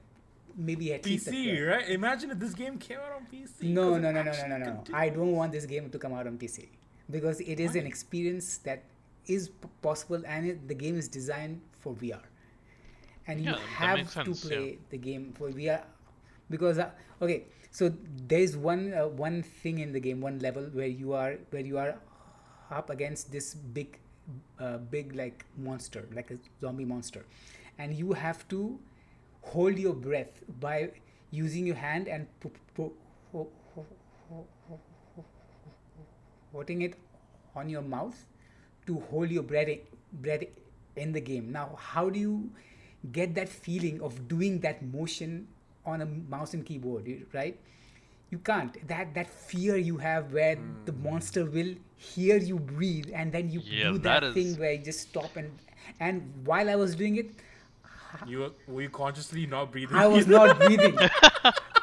[0.56, 1.28] maybe at least.
[1.28, 1.90] a PC, right?
[1.90, 3.64] Imagine if this game came out on PC.
[3.64, 4.84] No, no, no, no, no, no, no.
[4.94, 6.68] I don't want this game to come out on PC
[7.10, 8.84] because it is an experience that
[9.28, 12.22] is p- possible and it, the game is designed for VR.
[13.28, 14.50] And you Yeah, that have makes to sense, yeah.
[14.50, 15.84] play the game for VR
[16.50, 16.90] because uh,
[17.22, 17.94] okay, so
[18.28, 21.78] there's one uh, one thing in the game, one level where you are where you
[21.78, 21.96] are
[22.72, 24.00] up against this big
[24.60, 27.26] uh, big like monster, like a zombie monster,
[27.78, 28.80] and you have to
[29.42, 30.92] hold your breath by
[31.32, 32.28] using your hand and
[36.52, 36.96] putting it
[37.56, 38.16] on your mouth
[38.86, 39.80] to hold your breath in,
[40.14, 40.44] breath
[40.96, 41.52] in the game.
[41.52, 42.50] Now, how do you
[43.12, 45.48] get that feeling of doing that motion
[45.86, 47.60] on a mouse and keyboard, right?
[48.32, 48.88] You can't.
[48.88, 51.04] That that fear you have where the hmm.
[51.04, 54.84] monster will hear you breathe and then you Yeah, do that that, thing where you
[54.84, 55.52] just stop and
[56.00, 57.32] and while I was doing it,
[58.28, 59.96] You were, were you consciously not breathing?
[59.96, 60.98] I was not breathing.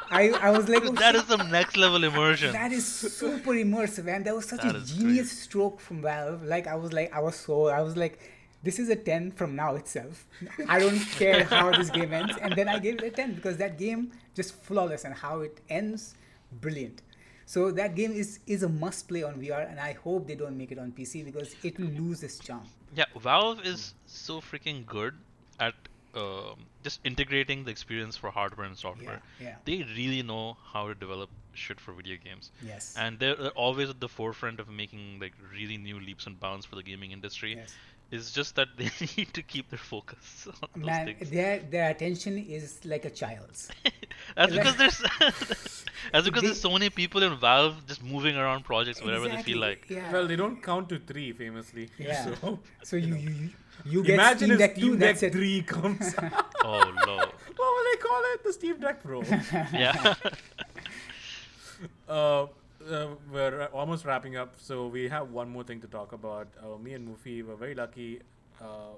[0.09, 2.53] I, I was like, oh, that shit, is some next level immersion.
[2.53, 6.43] that is super immersive, and that was such That a is genius stroke from Valve.
[6.43, 8.19] Like I was like, I was so, I was like,
[8.63, 10.25] this is a ten from now itself.
[10.67, 13.57] I don't care how this game ends, and then I gave it a ten because
[13.57, 16.15] that game just flawless, and how it ends,
[16.61, 17.01] brilliant.
[17.45, 20.57] So that game is is a must play on VR, and I hope they don't
[20.57, 22.63] make it on PC because it will lose its charm.
[22.95, 25.15] Yeah, Valve is so freaking good
[25.59, 25.73] at
[26.17, 29.21] um, just integrating the experience for hardware and software.
[29.41, 29.55] yeah.
[29.65, 32.51] They really know how to develop shit for video games.
[32.65, 32.95] Yes.
[32.97, 36.65] And they're, they're always at the forefront of making like really new leaps and bounds
[36.65, 37.55] for the gaming industry.
[37.55, 37.73] yes.
[38.09, 41.29] It's just that they need to keep their focus on those Man, things.
[41.29, 43.69] their their attention is like a child's.
[44.37, 44.99] That's like- because there's
[46.13, 49.41] that's because They- there's so many people in Valve just moving around projects wherever they
[49.43, 49.89] feel like.
[49.89, 50.09] Yeah.
[50.13, 51.89] Well, they don't count to three, famously.
[51.97, 52.33] Yeah.
[52.41, 53.49] So, So you you you,
[53.85, 55.33] you get imagine Steam if Deck Steam 2, Deck that's it.
[55.33, 56.45] 3 comes out.
[56.63, 57.15] Oh no.
[57.17, 58.43] what will they call it?
[58.43, 59.21] The Steam Deck Pro.
[59.73, 60.13] Yeah.
[62.09, 62.43] uh,
[62.89, 66.47] uh, we're almost wrapping up, so we have one more thing to talk about.
[66.61, 68.21] Uh, me and Mufi were very lucky
[68.61, 68.95] uh,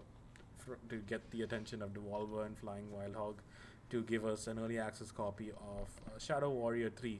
[0.58, 3.42] fr- to get the attention of Devolver and Flying Wild Hog
[3.90, 7.20] to give us an early access copy of uh, Shadow Warrior 3.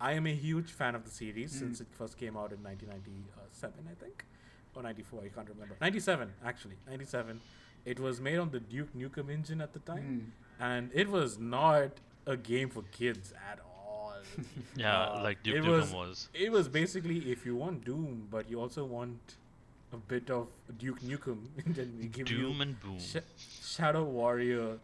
[0.00, 3.72] I am a huge fan of the series since it first came out in 1997,
[3.90, 4.24] I think,
[4.74, 5.20] or 94.
[5.24, 5.76] I can't remember.
[5.80, 7.40] 97, actually, 97.
[7.84, 11.90] It was made on the Duke Nukem engine at the time, and it was not
[12.26, 14.12] a game for kids at all.
[14.76, 16.28] Yeah, Uh, like Duke it Nukem was, was.
[16.34, 19.36] It was basically if you want Doom, but you also want
[19.92, 20.48] a bit of
[20.78, 22.98] Duke Nukem, then we give Doom you and Boom.
[22.98, 23.16] Sh-
[23.76, 24.78] Shadow Warrior,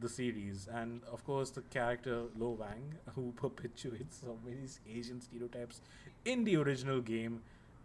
[0.00, 4.66] the series, and of course the character Lo Wang, who perpetuates so many
[4.98, 5.80] Asian stereotypes
[6.24, 7.40] in the original game.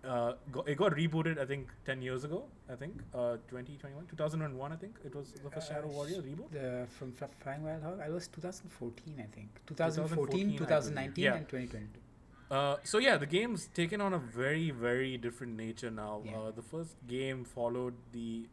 [0.06, 2.46] Uh, got, it got rebooted, I think, 10 years ago.
[2.70, 6.52] I think, uh, 2021, 2001, I think it was the first Shadow Uh, Warrior reboot.
[6.52, 9.50] The, from Fl- Flying Wild Hog, I was 2014, I think.
[9.68, 11.24] 2014, 2014, 2019.
[11.24, 11.36] Yeah.
[11.36, 12.00] and 2022.
[12.52, 16.22] Uh, so yeah, the game's taken on a very, very different nature now.
[16.24, 16.38] Yeah.
[16.38, 18.48] Uh, the first game followed the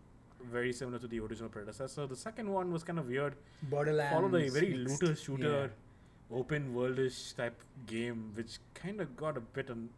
[0.51, 2.07] very similar to the original predecessor.
[2.07, 3.35] The second one was kind of weird.
[3.63, 4.15] Borderlands.
[4.15, 6.37] followed a very looter shooter, yeah.
[6.39, 9.91] open worldish type game, which kind of got a bit an-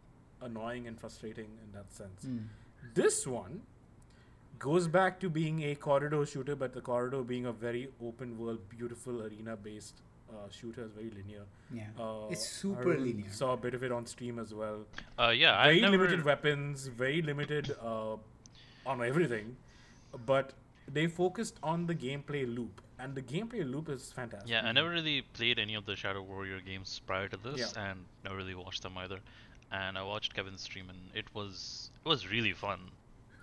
[0.49, 2.25] annoying and frustrating in that sense.
[2.27, 2.45] Mm.
[2.95, 3.63] This one
[4.59, 8.59] goes back to being a corridor shooter, but the corridor being a very open world,
[8.69, 11.43] beautiful arena based uh, shooter is very linear.
[11.73, 11.89] Yeah.
[11.99, 13.31] Uh, It's super Haroon linear.
[13.31, 14.85] Saw a bit of it on stream as well.
[15.19, 15.97] Uh, yeah, I very never.
[15.99, 18.17] limited weapons, very limited uh,
[18.87, 19.57] on everything,
[20.27, 20.53] but
[20.93, 24.51] they focused on the gameplay loop, and the gameplay loop is fantastic.
[24.51, 27.85] Yeah, I never really played any of the Shadow Warrior games prior to this, Yeah.
[27.91, 29.21] and never really watched them either.
[29.73, 32.81] And I watched Kevin's stream, and it was it was really fun.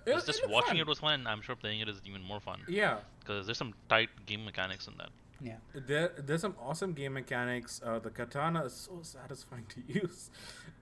[0.06, 0.78] It was- just it was watching fun.
[0.80, 3.58] it was fun, and I'm sure playing it is even more fun Yeah, because there's
[3.58, 5.10] some tight game mechanics in that.
[5.44, 5.58] Yeah.
[5.74, 7.82] there there's some awesome game mechanics.
[7.84, 10.30] Uh, the katana is so satisfying to use,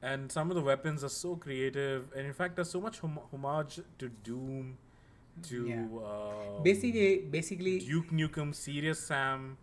[0.01, 2.11] and some of the weapons are so creative.
[2.15, 4.77] And in fact, there's so much hom- homage to Doom,
[5.43, 5.87] to Yeah.
[6.05, 9.57] uh, Basically, basically, Duke Nukem, Serious Sam.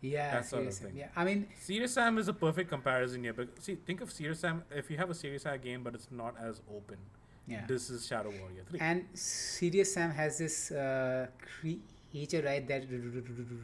[0.00, 0.92] Yeah, that sort of thing.
[0.96, 1.08] yeah.
[1.16, 3.32] I mean, Serious Sam is a perfect comparison here.
[3.32, 4.62] But see, think of Serious Sam.
[4.70, 6.98] If you have a Serious Sam game, but it's not as open,
[7.46, 7.64] Yeah.
[7.66, 8.78] This is Shadow Warrior 3.
[8.80, 12.84] And Serious Sam has this uh, creature, right, that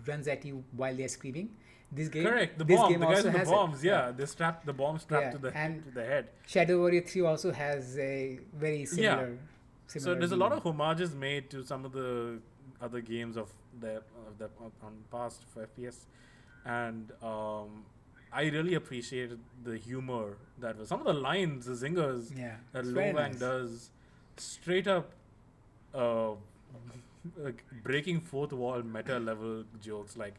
[0.09, 1.51] runs at you while they're screaming.
[1.93, 2.59] This game, Correct.
[2.59, 2.91] The this bomb.
[2.91, 3.85] game The guys also with the bombs.
[3.85, 3.87] it.
[3.89, 6.29] Yeah, they strapped the bomb strapped Yeah, to the and- to the head.
[6.47, 9.39] Shadow Warrior 3 also has a very similar.
[9.87, 12.39] So similar there's a lot of homages made to some of the
[12.85, 13.49] other games of
[13.81, 13.97] the
[14.29, 14.49] of the
[14.87, 15.97] on past for FPS,
[16.67, 17.85] and um,
[18.33, 22.57] I really appreciated the humor that was some of the lines, the zingers Yeah.
[22.73, 23.39] that Lo Wang nice.
[23.41, 23.91] does,
[24.37, 25.13] straight up,
[25.95, 26.33] uh,
[27.39, 30.17] like breaking fourth wall meta level jokes.
[30.17, 30.35] Like,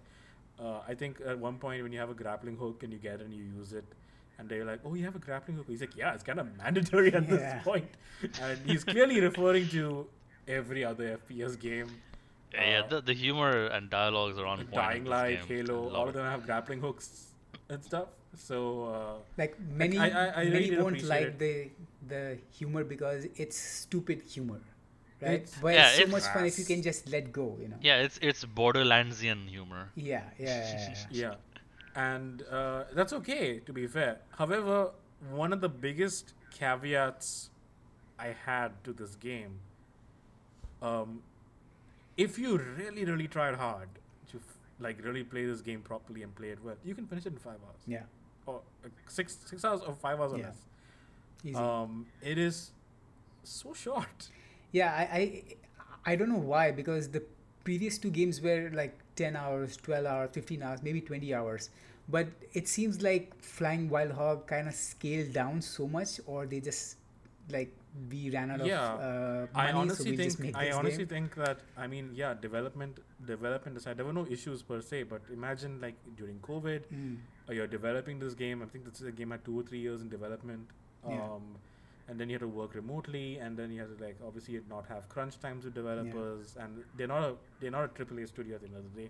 [0.59, 3.15] uh, I think at one point when you have a grappling hook and you get
[3.21, 3.85] it and you use it,
[4.37, 6.47] and they're like, "Oh, you have a grappling hook." He's like, "Yeah, it's kind of
[6.57, 7.35] mandatory at Yeah.
[7.35, 7.89] this point,"
[8.41, 10.07] and he's clearly referring to
[10.47, 11.89] every other FPS game.
[12.55, 14.69] Yeah, yeah, Uh, the, the humor and dialogues are on point.
[14.69, 15.65] in Dying Light, game.
[15.67, 17.07] Halo, I love all of them have grappling hooks
[17.69, 18.07] and stuff.
[18.35, 21.39] So uh, Like many, I- I- I really many did won't like it.
[21.39, 21.69] the
[22.07, 24.59] the humor because it's stupid humor,
[25.21, 25.41] right?
[25.41, 27.67] It's- but Yeah, it's so it's- much fun if you can just let go, you
[27.69, 27.77] know.
[27.81, 29.89] Yeah, it's it's Borderlandsian humor.
[29.95, 31.05] Yeah, yeah, yeah, yeah, yeah.
[31.23, 31.35] yeah
[31.97, 34.91] and uh, that's okay to be fair however
[35.31, 37.29] one of the biggest caveats
[38.19, 39.53] i had to this game
[40.81, 41.21] um,
[42.18, 43.89] if you really really tried hard
[44.32, 47.26] to f- like really play this game properly and play it well you can finish
[47.26, 48.03] it in five hours yeah.
[48.45, 50.45] or uh, six six hours or five hours or Yeah.
[50.47, 50.57] less
[51.43, 51.55] Easy.
[51.55, 52.72] um, it is
[53.43, 54.30] so short
[54.72, 55.43] Yeah, I, I
[56.11, 57.22] I don't know why because the
[57.63, 61.70] previous two games were like 10 hours, 12 hours, 15 hours, maybe 20 hours.
[62.16, 66.59] But it seems like Flying Wild Hog kind of scaled down so much or they
[66.59, 66.97] just
[67.49, 67.71] like
[68.11, 70.65] we ran out Yeah, of uh, money I so honestly we just think make I
[70.65, 71.07] this honestly game.
[71.07, 75.21] think that I mean yeah development development aside there were no issues per se but
[75.31, 77.17] imagine like during COVID Mm.
[77.49, 79.79] uh, you're developing this game I think this is a game had two or three
[79.79, 80.67] years in development
[81.05, 82.09] um, Yeah.
[82.09, 84.85] and then you have to work remotely and then you have to like obviously not
[84.87, 88.55] have crunch times with developers and they're not a they're not a triple A studio
[88.55, 89.09] at the end of the day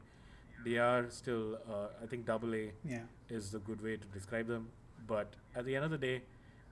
[0.66, 3.04] they are still uh, I think double A Yeah.
[3.30, 4.68] is the good way to describe them.
[5.08, 6.22] But at the end of the day,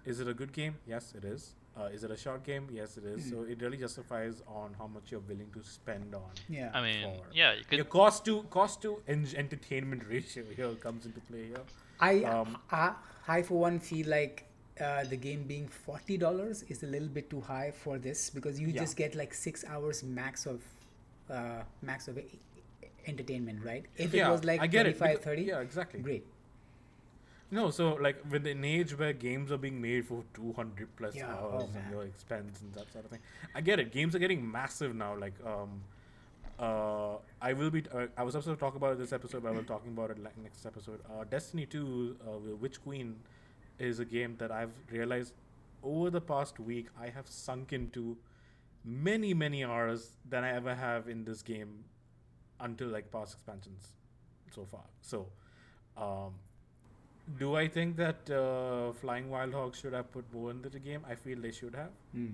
[0.06, 0.76] is it a good game?
[0.88, 1.56] Yes, it is.
[1.76, 2.68] Uh, is it a short game?
[2.72, 3.26] Yes, it is.
[3.26, 3.30] Mm.
[3.32, 6.30] So it really justifies on how much you're willing to spend on.
[6.48, 6.70] Yeah.
[6.74, 10.74] I mean, For- yeah, you could Your cost to cost to en- entertainment ratio here
[10.76, 11.66] comes into play here.
[12.00, 12.94] I, Um, I,
[13.28, 14.46] I for one feel like
[14.80, 18.60] uh, the game being forty dollars is a little bit too high for this because
[18.60, 18.82] you Yeah.
[18.82, 20.62] just get like six hours max of
[21.30, 22.20] uh, max of
[23.08, 23.86] entertainment, right?
[23.98, 24.98] If yeah, it was like I get it.
[24.98, 26.00] 25, because- 30, Yeah, exactly.
[26.02, 26.26] great.
[27.52, 31.28] No, so like with an age where games are being made for 200 plus Yeah,
[31.28, 33.20] hours oh, and your expense and that sort of thing.
[33.54, 33.92] I get it.
[33.92, 35.16] Games are getting massive now.
[35.16, 35.82] Like, um,
[36.58, 37.84] uh, I will be.
[37.94, 40.10] Uh, I was supposed to talk about it this episode, but I will talking about
[40.10, 41.02] it like next episode.
[41.06, 43.18] Uh, Destiny 2, uh, Witch Queen,
[43.78, 45.34] is a game that I've realized
[45.84, 48.18] over the past week I have sunk into
[48.86, 51.84] many many hours than I ever have in this game
[52.60, 53.90] until like past expansions
[54.52, 54.84] so far.
[55.02, 55.28] So,
[55.98, 56.34] um,
[57.40, 61.02] do I think that uh, Flying Wild Hog should have put more into the game?
[61.10, 61.92] I feel they should have.
[62.16, 62.34] Mm.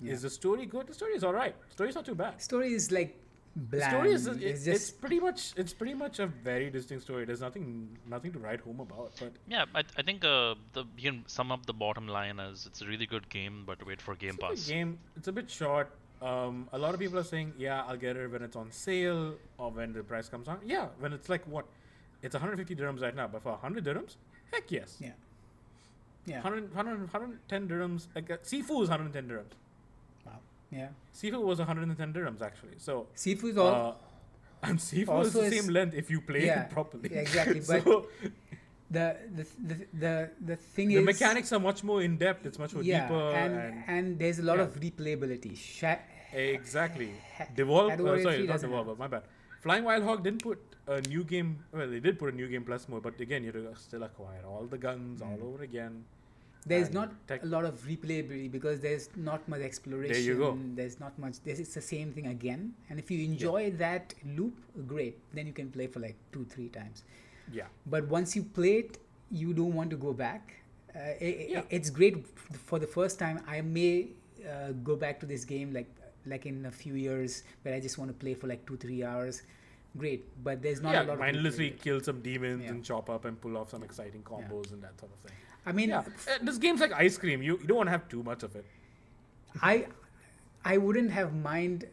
[0.00, 0.12] Yeah.
[0.12, 0.86] Is the story good?
[0.86, 1.54] The story is all right.
[1.68, 2.40] Story's not too bad.
[2.40, 3.16] story is like
[3.54, 3.92] The bland.
[3.92, 7.24] story is it's it's, just it's pretty much it's pretty much a very distinct story.
[7.26, 9.12] There's nothing nothing to write home about.
[9.20, 12.64] But Yeah, I, I think uh, the you can sum up the bottom line as
[12.64, 14.66] it's a really good game, but wait for Game it's Pass.
[14.68, 14.98] game.
[15.16, 15.90] It's a bit short.
[16.22, 19.34] Um, a lot of people are saying, yeah, I'll get it when it's on sale
[19.58, 20.60] or when the price comes down.
[20.64, 21.66] Yeah, when it's like what?
[22.22, 24.16] It's 150 dirhams right now, but for 100 dirhams,
[24.52, 24.96] heck yes.
[25.00, 25.10] yeah.
[26.26, 26.42] Yeah.
[26.42, 28.06] 100, 100, 110 dirhams.
[28.14, 29.52] Like uh, Sifu is 110 dirhams.
[30.26, 30.32] Wow.
[30.70, 30.88] Yeah.
[31.14, 32.76] Sifu was 110 dirhams actually.
[32.78, 33.98] So Seafood is all
[34.62, 37.08] uh, and Sifu is the is- same length if you play Yeah, it properly.
[37.12, 38.06] yeah, exactly, but so
[38.90, 42.44] the the the the, the thing the is the mechanics are much more in depth.
[42.46, 44.64] It's much more yeah, deeper and, and, and there's a lot yeah.
[44.64, 45.56] of replayability.
[45.56, 45.98] Sha-
[46.32, 47.12] exactly.
[47.56, 47.92] Devolve.
[47.92, 48.98] Uh, sorry, not Devolve.
[48.98, 49.22] My bad.
[49.60, 51.58] Flying Wild Hog didn't put a new game.
[51.72, 54.02] Well, they did put a new game plus mode, but again, you have to still
[54.04, 55.42] acquire all the guns all Mm.
[55.50, 56.04] over again.
[56.70, 60.12] there's not tech- a lot of replayability because there's not much exploration.
[60.12, 60.48] There you go.
[60.80, 61.36] There's not much.
[61.42, 62.74] This is the same thing again.
[62.90, 65.16] And if you enjoy that loop, great.
[65.38, 67.02] Then you can play for like two, three times.
[67.50, 67.68] Yeah.
[67.86, 68.98] But once you play it,
[69.30, 70.52] you don't want to go back.
[70.94, 71.62] Uh, i i- Yeah.
[71.78, 72.26] It's great
[72.68, 73.40] for the first time.
[73.56, 74.08] I may
[74.46, 75.88] uh, go back to this game like
[76.26, 79.02] like in a few years where I just want to play for like two, three
[79.04, 79.42] hours.
[79.96, 82.70] Great, but there's not yeah, a lot of mindlessly kill some demons Yeah.
[82.70, 85.36] and chop up and pull off some exciting combos and that sort of thing.
[85.66, 87.42] I mean, Yeah, uh, this game's like ice cream.
[87.42, 88.64] You, you don't want to have too much of it.
[89.60, 89.86] I
[90.64, 91.86] I wouldn't have mind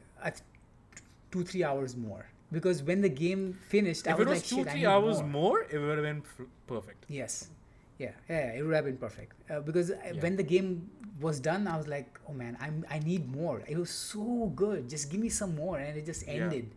[1.31, 4.47] two three hours more because when the game finished, I if was it was like,
[4.47, 5.27] two, three hours more.
[5.29, 7.05] more, it would have been f- perfect.
[7.09, 7.49] Yes,
[7.99, 9.33] Yeah, yeah, it would have been perfect.
[9.49, 10.89] Uh, because uh when the game
[11.19, 13.61] was done, I was like, oh man, I'm I need more.
[13.67, 14.89] It was so good.
[14.89, 16.33] Just give me some more, and it just Yeah.
[16.43, 16.69] ended.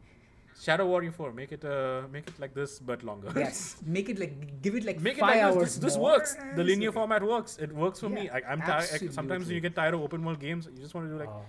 [0.62, 3.32] Shadow Warrior 4, make it uh, make it like this but longer.
[3.34, 5.74] yes, make it like give it like Make it five like hours.
[5.76, 5.76] this.
[5.86, 6.36] This, works.
[6.56, 7.56] The linear format works.
[7.58, 8.24] It works for me.
[8.26, 9.12] Yeah, I, I'm tired.
[9.20, 11.30] Sometimes when you get tired of open world games, you just want to do like
[11.30, 11.42] Oh,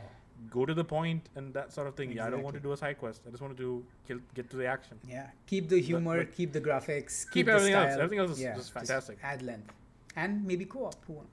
[0.49, 2.13] go to the point and that sort of thing.
[2.13, 3.21] Yeah, I don't want to do a side quest.
[3.27, 4.97] I just want to do kill, get to the action.
[5.09, 7.93] yeah, keep the humor, but- keep the graphics, Keep the everything else.
[7.95, 9.17] Everything else is yeah, just fantastic.
[9.23, 9.73] add length,
[10.15, 10.95] and maybe co-op.
[11.07, 11.25] Who won?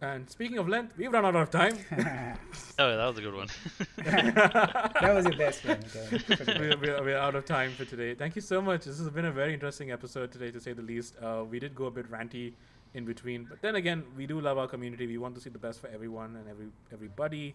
[0.00, 1.78] And speaking of length, we've run out of time.
[2.76, 3.46] Oh, yeah, that was a good one.
[3.98, 5.78] that was your best one.
[5.94, 6.58] Okay.
[6.58, 8.14] we're, we're, we're out of time for today.
[8.14, 8.84] Thank you so much.
[8.84, 11.14] This has been a very interesting episode today, to say the least.
[11.22, 12.54] Uh, we did go a bit ranty
[12.94, 15.06] in between, but then again, we do love our community.
[15.06, 17.54] We want to see the best for everyone and every everybody,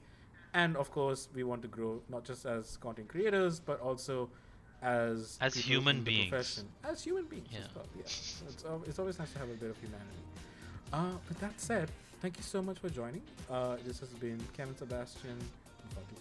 [0.53, 4.29] and of course, we want to grow not just as content creators, but also
[4.81, 6.29] as As human beings.
[6.29, 6.63] profession.
[6.85, 7.59] As human beings, Yeah.
[7.59, 7.85] as well.
[7.97, 8.43] Yeah, it's
[8.87, 10.23] it's always nice to have a bit of humanity.
[10.93, 11.89] Uh, with that said,
[12.21, 13.21] thank you so much for joining.
[13.49, 15.37] Uh, this has been Kevin Sebastian,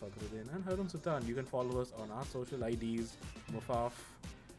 [0.00, 1.26] Fakhruddin, and Haroon Sultan.
[1.26, 3.16] You can follow us on our social IDs,
[3.52, 3.92] Mufaf,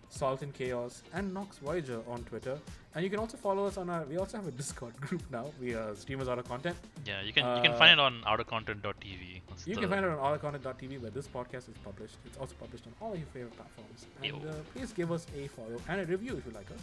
[0.09, 2.57] Salt and Chaos, and Nox Voyager on Twitter.
[2.95, 4.03] And you can also follow us on our.
[4.05, 5.45] We also have a Discord group now.
[5.61, 6.75] We are streamers out of content.
[7.05, 9.41] Yeah, you can you can Uh, find it on outercontent.tv.
[9.47, 12.15] That's You the- can find it on allcontent.tv where this podcast is published.
[12.25, 14.07] It's also published on all your favorite platforms.
[14.23, 16.81] And uh, please give us a follow and a review if you like us.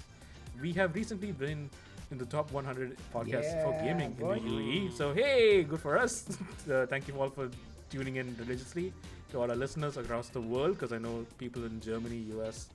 [0.62, 1.68] We have recently been
[2.10, 4.92] in the top 100 podcasts yeah, for gaming in the UAE.
[4.92, 6.38] So hey, good for us.
[6.70, 7.50] uh, thank you all for
[7.90, 8.92] tuning in religiously
[9.30, 12.68] to all our listeners across the world because I know people in Germany, US,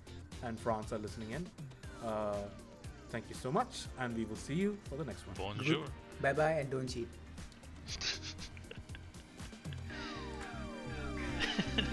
[0.43, 1.47] and France are listening in.
[2.05, 2.35] Uh,
[3.09, 5.35] thank you so much, and we will see you for the next one.
[5.37, 5.85] Bonjour.
[6.21, 7.07] Bye bye, and don't cheat.